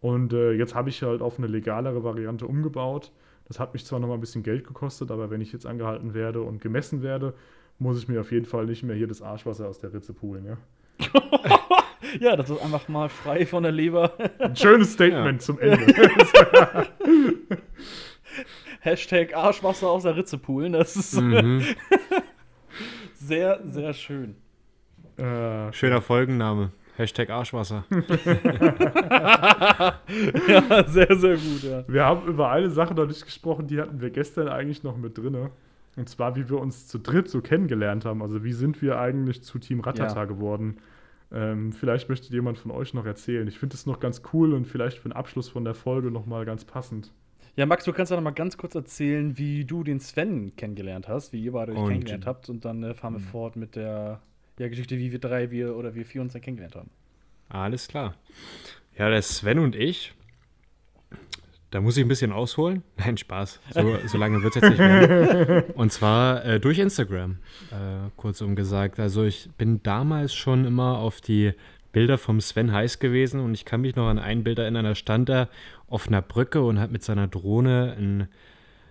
[0.00, 3.12] und äh, jetzt habe ich halt auf eine legalere Variante umgebaut.
[3.46, 6.12] Das hat mich zwar noch mal ein bisschen Geld gekostet, aber wenn ich jetzt angehalten
[6.12, 7.32] werde und gemessen werde,
[7.78, 10.44] muss ich mir auf jeden Fall nicht mehr hier das Arschwasser aus der Ritze poolen,
[10.44, 10.58] ja.
[12.20, 14.12] Ja, das ist einfach mal frei von der Leber.
[14.38, 15.46] Ein schönes Statement Ja.
[15.46, 15.86] zum Ende.
[18.80, 20.72] Hashtag Arschwasser aus der Ritze poolen.
[20.72, 21.62] Das ist Mhm.
[23.14, 24.36] sehr, sehr schön.
[25.16, 26.70] äh, Schöner Folgenname.
[26.96, 27.84] Hashtag Arschwasser.
[27.90, 28.00] Ja,
[30.88, 31.84] sehr, sehr gut, ja.
[31.86, 35.16] wir haben über eine Sache noch nicht gesprochen, die hatten wir gestern eigentlich noch mit
[35.16, 35.50] drin.
[35.96, 38.22] Und zwar, wie wir uns zu dritt so kennengelernt haben.
[38.22, 40.24] Also, wie sind wir eigentlich zu Team Ratata Ja.
[40.26, 40.78] geworden?
[41.30, 43.46] Ähm, vielleicht möchte jemand von euch noch erzählen.
[43.48, 46.26] Ich finde es noch ganz cool und vielleicht für den Abschluss von der Folge noch
[46.26, 47.12] mal ganz passend.
[47.56, 51.08] Ja, Max, du kannst ja noch mal ganz kurz erzählen, wie du den Sven kennengelernt
[51.08, 52.48] hast, wie ihr beide euch Und- kennengelernt habt.
[52.48, 54.20] Und dann äh, fahren wir fort mit der
[54.58, 56.90] ja, Geschichte, wie wir drei wir oder wir vier uns dann kennengelernt haben.
[57.48, 58.14] Alles klar.
[58.96, 60.14] Ja, der Sven und ich,
[61.70, 62.82] da muss ich ein bisschen ausholen.
[62.96, 63.60] Nein, Spaß.
[63.74, 65.64] So, so lange wird es jetzt nicht mehr.
[65.76, 67.38] Und zwar äh, durch Instagram,
[67.70, 68.98] äh, kurzum gesagt.
[68.98, 71.52] Also ich bin damals schon immer auf die
[71.92, 74.94] Bilder vom Sven heiß gewesen und ich kann mich noch an ein Bild erinnern, da
[74.94, 75.48] stand er
[75.88, 78.28] auf einer Brücke und hat mit seiner Drohne ein,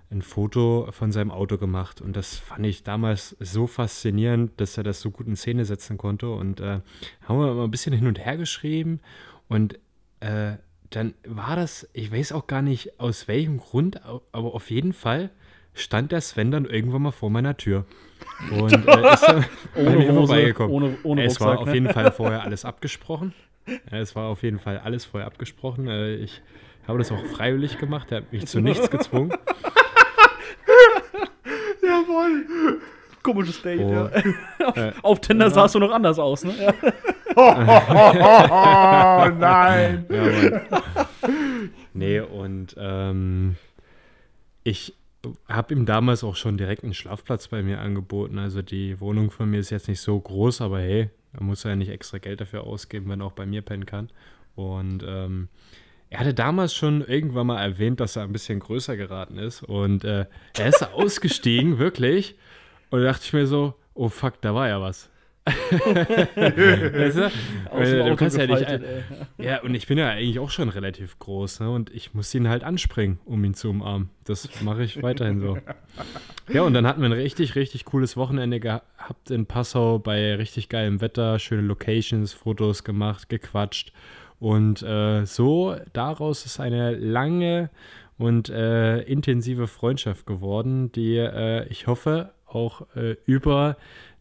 [0.09, 2.01] ein Foto von seinem Auto gemacht.
[2.01, 5.97] Und das fand ich damals so faszinierend, dass er das so gut in Szene setzen
[5.97, 6.29] konnte.
[6.29, 6.81] Und äh,
[7.23, 8.99] haben wir immer ein bisschen hin und her geschrieben
[9.47, 9.79] und
[10.19, 10.53] äh,
[10.89, 15.29] dann war das, ich weiß auch gar nicht aus welchem Grund, aber auf jeden Fall
[15.73, 17.85] stand der Sven dann irgendwann mal vor meiner Tür.
[18.51, 20.71] Und äh, ist dann Ohne Hose, vorbeigekommen.
[20.71, 21.73] ohne- ohne es war auf ne?
[21.75, 23.33] jeden Fall vorher alles abgesprochen.
[23.91, 25.87] Es war auf jeden Fall alles vorher abgesprochen.
[25.87, 26.41] Äh, Ich
[26.87, 28.11] habe das auch freiwillig gemacht.
[28.11, 29.33] Er hat mich zu nichts gezwungen.
[31.83, 32.79] Jawohl!
[33.27, 33.91] Komisches Date, Oh.
[33.91, 34.09] ja.
[34.67, 36.53] auf, Äh, auf Tinder sahst du noch anders aus, ne?
[36.57, 36.73] Ja.
[37.35, 37.51] Oh,
[39.37, 40.05] nein!
[40.09, 41.07] Ja,
[41.93, 43.55] nee, und ähm,
[44.63, 44.93] ich
[45.49, 48.39] habe ihm damals auch schon direkt einen Schlafplatz bei mir angeboten.
[48.39, 51.71] Also die Wohnung von mir ist jetzt nicht so groß, aber hey, da muss er
[51.71, 54.09] ja nicht extra Geld dafür ausgeben, wenn er auch bei mir pennen kann.
[54.55, 55.49] Und ähm,
[56.09, 59.63] er hatte damals schon irgendwann mal erwähnt, dass er ein bisschen größer geraten ist.
[59.63, 60.25] Und äh,
[60.57, 62.35] er ist ausgestiegen, wirklich.
[62.89, 65.09] Und da dachte ich mir so, oh fuck, da war ja was.
[65.47, 67.31] weißt du?
[67.71, 68.81] Äh, du kannst ja nicht ey.
[69.37, 71.71] ja, und ich bin ja eigentlich auch schon relativ groß, ne?
[71.71, 74.09] Und ich muss ihn halt anspringen, um ihn zu umarmen.
[74.25, 75.57] Das mache ich weiterhin so.
[76.49, 80.69] Ja, und dann hatten wir ein richtig, richtig cooles Wochenende gehabt in Passau bei richtig
[80.69, 83.93] geilem Wetter, schöne Locations, Fotos gemacht, gequatscht.
[84.39, 87.69] Und äh, so daraus ist eine lange
[88.17, 93.77] und äh, intensive Freundschaft geworden, die äh, ich hoffe auch äh, über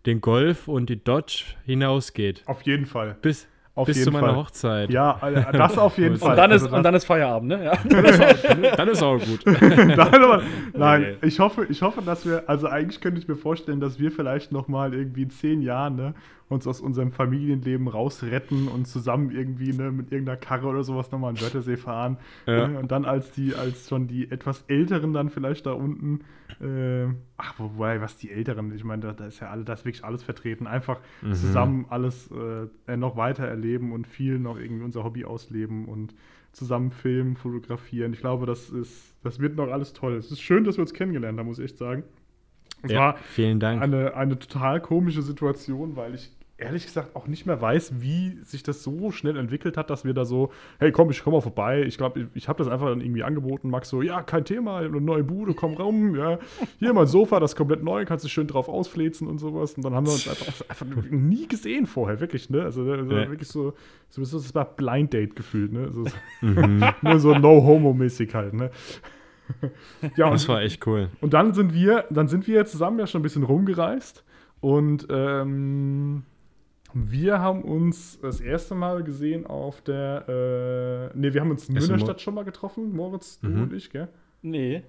[0.07, 2.43] den Golf und die Dodge hinausgeht.
[2.47, 3.17] Auf jeden Fall.
[3.23, 4.37] Bis, Auf bis jeden zu meiner Fall.
[4.37, 4.91] Hochzeit.
[4.91, 5.19] Ja,
[5.53, 6.31] das auf jeden Und Fall.
[6.31, 7.65] Und dann, ist, Also und dann ist Feierabend, ne?
[7.65, 7.77] Ja.
[8.77, 9.45] Dann ist auch gut.
[9.45, 10.43] Nein, aber,
[10.75, 11.29] nein Nee.
[11.29, 14.53] ich, hoffe, ich hoffe, dass wir, also eigentlich könnte ich mir vorstellen, dass wir vielleicht
[14.53, 16.15] nochmal irgendwie in zehn Jahren ne,
[16.49, 21.31] uns aus unserem Familienleben rausretten und zusammen irgendwie ne, mit irgendeiner Karre oder sowas nochmal
[21.31, 22.17] an Wörthersee fahren.
[22.47, 22.69] Ja.
[22.69, 26.21] Ne, und dann als die, als schon die etwas Älteren dann vielleicht da unten,
[26.61, 29.85] äh, ach, wobei, was die Älteren, ich meine, da, da ist ja alle, da ist
[29.85, 31.33] wirklich alles vertreten, einfach Mhm.
[31.35, 32.31] zusammen alles
[32.87, 36.15] äh, noch weiter erleben und viel noch irgendwie unser Hobby ausleben und
[36.53, 38.13] zusammen filmen, fotografieren.
[38.13, 40.15] Ich glaube, das ist, das wird noch alles toll.
[40.17, 42.05] Es ist schön, dass wir uns kennengelernt haben, muss ich echt sagen.
[42.83, 43.83] Es Ja, war vielen Dank.
[43.83, 48.63] eine, eine total komische Situation, weil ich ehrlich gesagt auch nicht mehr weiß, wie sich
[48.63, 51.83] das so schnell entwickelt hat, dass wir da so, hey komm, ich komme mal vorbei.
[51.83, 53.69] Ich glaube, ich, ich habe das einfach dann irgendwie angeboten.
[53.69, 56.39] Max so, ja, kein Thema, eine neue Bude, komm rum, ja.
[56.79, 59.75] Hier mein Sofa, das ist komplett neu, kannst du schön drauf ausfläzen und sowas.
[59.75, 62.63] Und dann haben wir uns einfach, einfach nie gesehen vorher, wirklich, ne?
[62.63, 63.29] Also, also Ja.
[63.29, 63.75] wirklich so,
[64.09, 65.91] so, so, das war Blind Date gefühlt, ne?
[65.93, 66.85] So, so, Mhm.
[67.03, 68.71] nur so No-Homo-mäßig halt, ne?
[70.17, 71.11] ja, Das war echt cool.
[71.21, 74.25] und dann sind wir, dann sind wir zusammen ja schon ein bisschen rumgereist
[74.61, 76.25] und ähm,
[76.99, 81.75] wir haben uns das erste Mal gesehen auf der, äh, nee, wir haben uns in
[81.75, 83.63] Münnerstadt schon mal getroffen, Moritz, du Mhm.
[83.65, 84.09] und ich, gell?
[84.43, 84.83] Nee.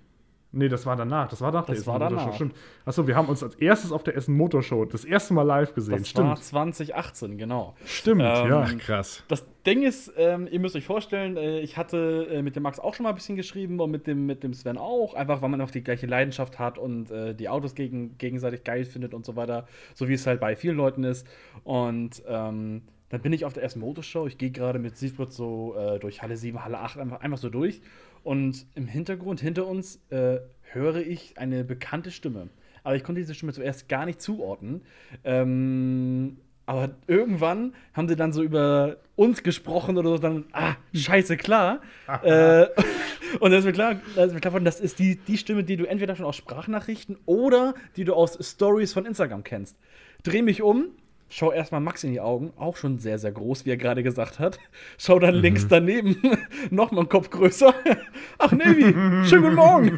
[0.53, 2.35] Nee, das war danach, das war nach der Das Essen war Motorshow, danach.
[2.35, 2.55] stimmt.
[2.85, 5.97] Achso, wir haben uns als erstes auf der Essen Motorshow das erste Mal live gesehen,
[5.99, 6.29] Das stimmt.
[6.29, 7.75] war 2018, genau.
[7.85, 8.65] Stimmt, Ähm, ja.
[8.65, 9.23] Ach, krass.
[9.27, 12.79] Das Ding ist, ähm, ihr müsst euch vorstellen, äh, ich hatte äh, mit dem Max
[12.79, 15.49] auch schon mal ein bisschen geschrieben und mit dem, mit dem Sven auch, einfach weil
[15.49, 19.25] man auch die gleiche Leidenschaft hat und äh, die Autos gegen, gegenseitig geil findet und
[19.25, 21.27] so weiter, so wie es halt bei vielen Leuten ist.
[21.65, 25.75] Und ähm, dann bin ich auf der ersten Motorshow, ich gehe gerade mit Siegfried so
[25.77, 27.81] äh, durch Halle 7, Halle 8, einfach, einfach so durch.
[28.27, 30.39] Und im Hintergrund, hinter uns, äh,
[30.73, 32.49] höre ich eine bekannte Stimme.
[32.83, 34.81] Aber ich konnte diese Stimme zuerst gar nicht zuordnen.
[35.23, 41.37] Ähm, aber irgendwann haben sie dann so über uns gesprochen oder so, dann, ah, scheiße,
[41.37, 41.79] klar.
[42.21, 42.65] äh,
[43.39, 45.63] und da ist mir klar, da ist mir klar geworden, das ist die, die Stimme,
[45.63, 49.77] die du entweder schon aus Sprachnachrichten oder die du aus Stories von Instagram kennst.
[50.23, 50.87] Dreh mich um,
[51.29, 54.39] Schau erstmal Max in die Augen, auch schon sehr, sehr groß, wie er gerade gesagt
[54.39, 54.59] hat.
[54.97, 55.41] Schau dann Mhm.
[55.41, 56.15] links daneben,
[56.71, 57.73] nochmal einen Kopf größer.
[58.37, 58.93] Ach, Navy,
[59.27, 59.97] schönen guten Morgen.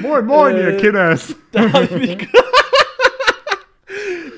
[0.00, 1.34] Moin, moin, Äh, ihr Kinders.
[1.52, 2.28] Da habe ich mich.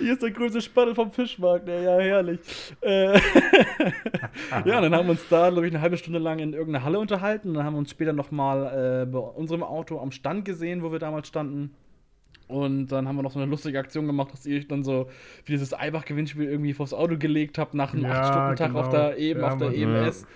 [0.00, 1.66] Hier ist der größte Spanne vom Fischmarkt.
[1.68, 2.40] Ja, ja herrlich.
[2.80, 3.14] Äh,
[4.64, 6.98] ja, dann haben wir uns da, glaube ich, eine halbe Stunde lang in irgendeiner Halle
[7.00, 7.54] unterhalten.
[7.54, 10.92] Dann haben wir uns später noch mal äh, bei unserem Auto am Stand gesehen, wo
[10.92, 11.74] wir damals standen.
[12.48, 15.08] Und dann haben wir noch so eine lustige Aktion gemacht, dass ihr euch dann so
[15.44, 19.04] wie dieses Eibach-Gewinnspiel irgendwie vors Auto gelegt habt nach einem Ja, 8-Stunden-Tag auf genau.
[19.08, 19.74] der, eben Ja, auf der.
[19.74, 20.26] EMS.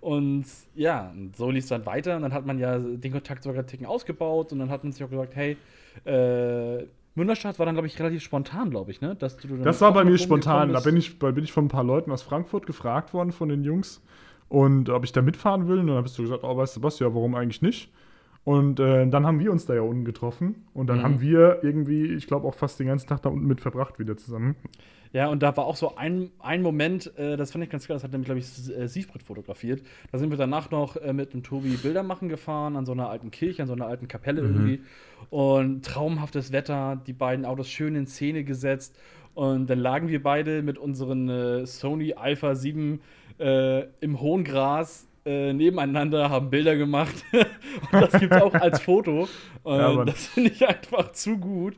[0.00, 0.44] Und
[0.74, 2.16] ja, und so lief es dann weiter.
[2.16, 4.52] Und dann hat man ja den Kontakt sogar einen Ticken ausgebaut.
[4.52, 5.56] Und dann hat man sich auch gesagt, hey,
[6.04, 9.16] äh, Münderstadt war dann, glaube ich, relativ spontan, glaube ich, ne?
[9.16, 10.72] Dass du Das war bei mir spontan.
[10.72, 11.08] Da bin bist.
[11.08, 14.02] ich, da bin ich von ein paar Leuten aus Frankfurt gefragt worden, von den Jungs.
[14.48, 15.78] Und ob ich da mitfahren will.
[15.80, 17.90] Und dann hast du gesagt, oh, weißt du was, ja, warum eigentlich nicht?
[18.46, 20.66] Und äh, dann haben wir uns da ja unten getroffen.
[20.72, 21.02] Und dann Mhm.
[21.02, 24.16] haben wir irgendwie, ich glaube, auch fast den ganzen Tag da unten mit verbracht wieder
[24.16, 24.54] zusammen.
[25.12, 27.96] Ja, und da war auch so ein, ein Moment, äh, das fand ich ganz geil,
[27.96, 28.46] das hat nämlich, glaube ich,
[28.78, 29.82] äh, Siegfried fotografiert.
[30.12, 33.10] Da sind wir danach noch äh, mit dem Tobi Bilder machen gefahren, an so einer
[33.10, 34.80] alten Kirche, an so einer alten Kapelle irgendwie.
[35.30, 38.96] Und traumhaftes Wetter, die beiden Autos schön in Szene gesetzt.
[39.34, 43.00] Und dann lagen wir beide mit unseren äh, Sony Alpha 7
[43.40, 47.14] äh, im hohen Gras äh, nebeneinander, haben Bilder gemacht.
[47.32, 49.28] und das gibt es auch als Foto.
[49.64, 51.76] Und Ja, das finde ich einfach zu gut.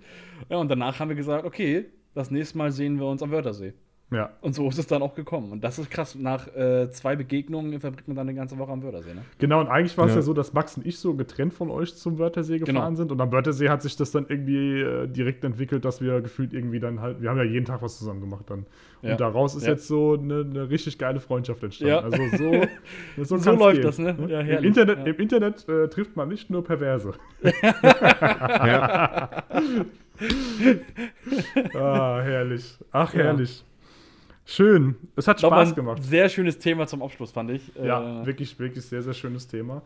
[0.50, 3.72] Ja, und danach haben wir gesagt, okay, das nächste Mal sehen wir uns am Wörthersee.
[4.10, 4.30] Ja.
[4.40, 5.52] Und so ist es dann auch gekommen.
[5.52, 6.14] Und das ist krass.
[6.14, 9.12] Nach äh, zwei Begegnungen verbringt man dann eine ganze Woche am Wörthersee.
[9.14, 9.20] Ne?
[9.38, 10.16] Genau, und eigentlich war es ja.
[10.16, 10.22] Ja.
[10.22, 12.72] so, dass Max und ich so getrennt von euch zum Wörthersee Genau.
[12.80, 13.12] gefahren sind.
[13.12, 16.80] Und am Wörthersee hat sich das dann irgendwie äh, direkt entwickelt, dass wir gefühlt irgendwie
[16.80, 18.64] dann halt, wir haben ja jeden Tag was zusammen gemacht dann.
[19.02, 19.10] Ja.
[19.12, 19.72] Und daraus ist Ja.
[19.72, 21.92] jetzt so eine, eine richtig geile Freundschaft entstanden.
[21.92, 22.00] Ja.
[22.00, 23.82] Also so, so, So läuft gehen.
[23.84, 24.16] das, ne?
[24.26, 24.64] Ja, Im.
[24.64, 25.04] Internet, Ja.
[25.04, 27.12] im Internet äh, trifft man nicht nur Perverse.
[27.42, 29.28] Ja.
[31.74, 32.78] ah, herrlich.
[32.92, 33.24] Ach, Ja.
[33.24, 33.64] herrlich.
[34.50, 34.96] Schön.
[35.14, 36.02] Es hat Spaß gemacht.
[36.02, 37.70] Sehr schönes Thema zum Abschluss, fand ich.
[37.76, 39.82] Ja, Äh, wirklich, wirklich sehr, sehr schönes Thema.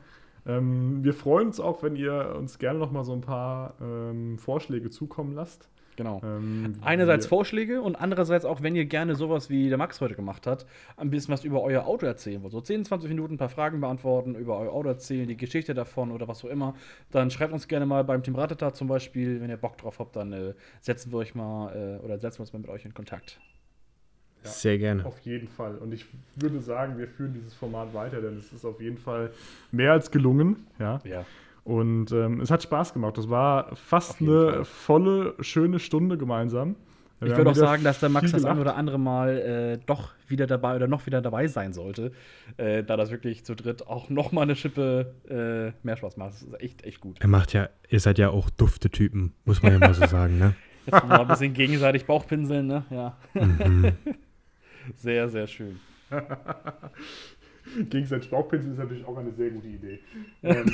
[0.47, 4.39] Ähm, wir freuen uns auch, wenn ihr uns gerne noch mal so ein paar ähm,
[4.39, 5.69] Vorschläge zukommen lasst.
[5.97, 6.21] Genau.
[6.25, 10.47] Ähm, Einerseits Vorschläge und andererseits auch, wenn ihr gerne sowas wie der Max heute gemacht
[10.47, 10.65] hat,
[10.97, 12.53] ein bisschen was über euer Auto erzählen wollt.
[12.53, 16.13] So 10, 20 Minuten ein paar Fragen beantworten, über euer Auto erzählen, die Geschichte davon
[16.13, 16.75] oder was auch immer.
[17.11, 20.15] Dann schreibt uns gerne mal beim Team Ratata zum Beispiel, wenn ihr Bock drauf habt,
[20.15, 22.95] dann äh, setzen wir euch mal äh, oder setzen wir uns mal mit euch in
[22.95, 23.41] Kontakt.
[24.43, 25.05] Sehr gerne.
[25.05, 25.76] Auf jeden Fall.
[25.76, 29.30] Und ich würde sagen, wir führen dieses Format weiter, denn es ist auf jeden Fall
[29.70, 30.66] mehr als gelungen.
[30.78, 31.01] Ja.
[31.05, 31.24] Ja.
[31.64, 33.16] Und ähm, es hat Spaß gemacht.
[33.18, 34.64] Es war fast eine Fall.
[34.64, 36.76] volle, schöne Stunde gemeinsam.
[37.20, 40.12] Wir Ich würde auch sagen, dass der Max das ein oder andere Mal äh, doch
[40.26, 42.11] wieder dabei oder noch wieder dabei sein sollte,
[42.57, 46.30] äh, da das wirklich zu dritt auch noch mal eine Schippe äh, mehr Spaß macht.
[46.30, 47.18] Das ist echt, echt gut.
[47.20, 50.38] Er macht ja, ihr seid ja auch dufte Typen, muss man ja mal so sagen,
[50.38, 50.55] ne?
[50.86, 52.84] Jetzt mal ein bisschen gegenseitig Bauchpinseln, ne?
[52.90, 53.16] Ja.
[53.34, 53.93] Mhm.
[54.97, 55.80] Sehr, sehr schön.
[57.89, 60.01] Gegenseitig Bauchpinsel ist natürlich auch eine sehr gute Idee.
[60.43, 60.66] ähm,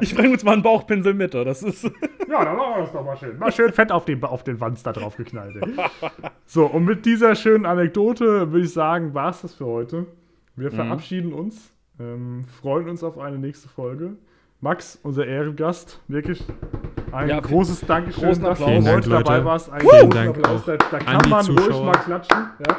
[0.00, 1.46] Ich bringe uns mal einen Bauchpinsel mit, oder?
[1.46, 1.84] Das ist.
[1.84, 3.38] ja, dann machen wir das doch mal schön.
[3.38, 5.56] Mal schön fett auf den, auf den Wanz da drauf geknallt.
[5.56, 5.74] ey.
[6.46, 10.06] So, und mit dieser schönen Anekdote würde ich sagen, war es das für heute.
[10.56, 14.16] Wir verabschieden uns, ähm, freuen uns auf eine nächste Folge.
[14.60, 16.42] Max, unser Ehrengast, wirklich
[17.12, 19.70] ein Ja, großes Dankeschön, großen dass du heute Dank, dabei warst.
[19.70, 20.60] Ein Vielen großen Dank Applaus.
[20.62, 21.84] auch Da, da an kann die man ruhig Zuschauer.
[21.86, 22.36] mal klatschen.
[22.66, 22.76] Ja.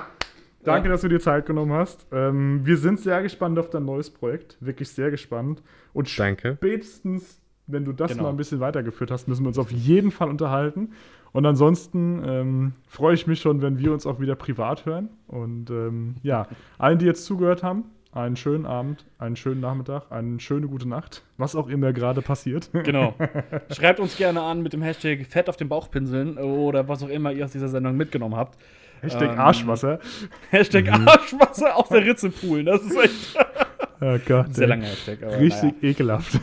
[0.66, 0.92] Danke, Ja.
[0.92, 2.06] dass du dir Zeit genommen hast.
[2.12, 4.58] Ähm, wir sind sehr gespannt auf dein neues Projekt.
[4.60, 5.64] Wirklich sehr gespannt.
[5.94, 6.56] Und Danke.
[6.58, 8.24] spätestens, wenn du das Genau.
[8.24, 10.92] mal ein bisschen weitergeführt hast, müssen wir uns auf jeden Fall unterhalten.
[11.32, 15.10] Und ansonsten ähm, freue ich mich schon, wenn wir uns auch wieder privat hören.
[15.28, 20.40] Und ähm, ja, allen, die jetzt zugehört haben, einen schönen Abend, einen schönen Nachmittag, eine
[20.40, 22.70] schöne gute Nacht, was auch immer gerade passiert.
[22.84, 23.14] Genau.
[23.72, 27.32] Schreibt uns gerne an mit dem Hashtag Fett auf den Bauchpinseln oder was auch immer
[27.32, 28.58] ihr aus dieser Sendung mitgenommen habt.
[29.02, 30.00] Hashtag Ähm, Arschwasser.
[30.50, 32.66] Hashtag Arschwasser aus der Ritze poolen.
[32.66, 33.38] Das ist echt
[34.02, 34.70] Oh Gott, sehr ey.
[34.70, 35.24] langer Hashtag.
[35.24, 36.40] Aber Richtig ekelhaft.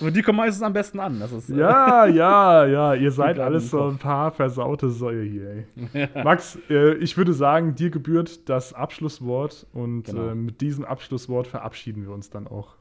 [0.00, 1.20] Aber die kommen meistens am besten an.
[1.20, 5.66] Das ist, äh, Ja, ja, ja, ihr seid alles so ein paar versaute Säue hier,
[5.92, 6.08] ey.
[6.24, 10.28] Max, äh, ich würde sagen, dir gebührt das Abschlusswort und Genau.
[10.28, 12.74] äh, mit diesem Abschlusswort verabschieden wir uns dann auch.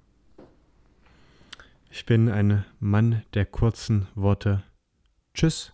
[1.92, 4.64] Ich bin ein Mann der kurzen Worte.
[5.36, 5.73] Tschüss.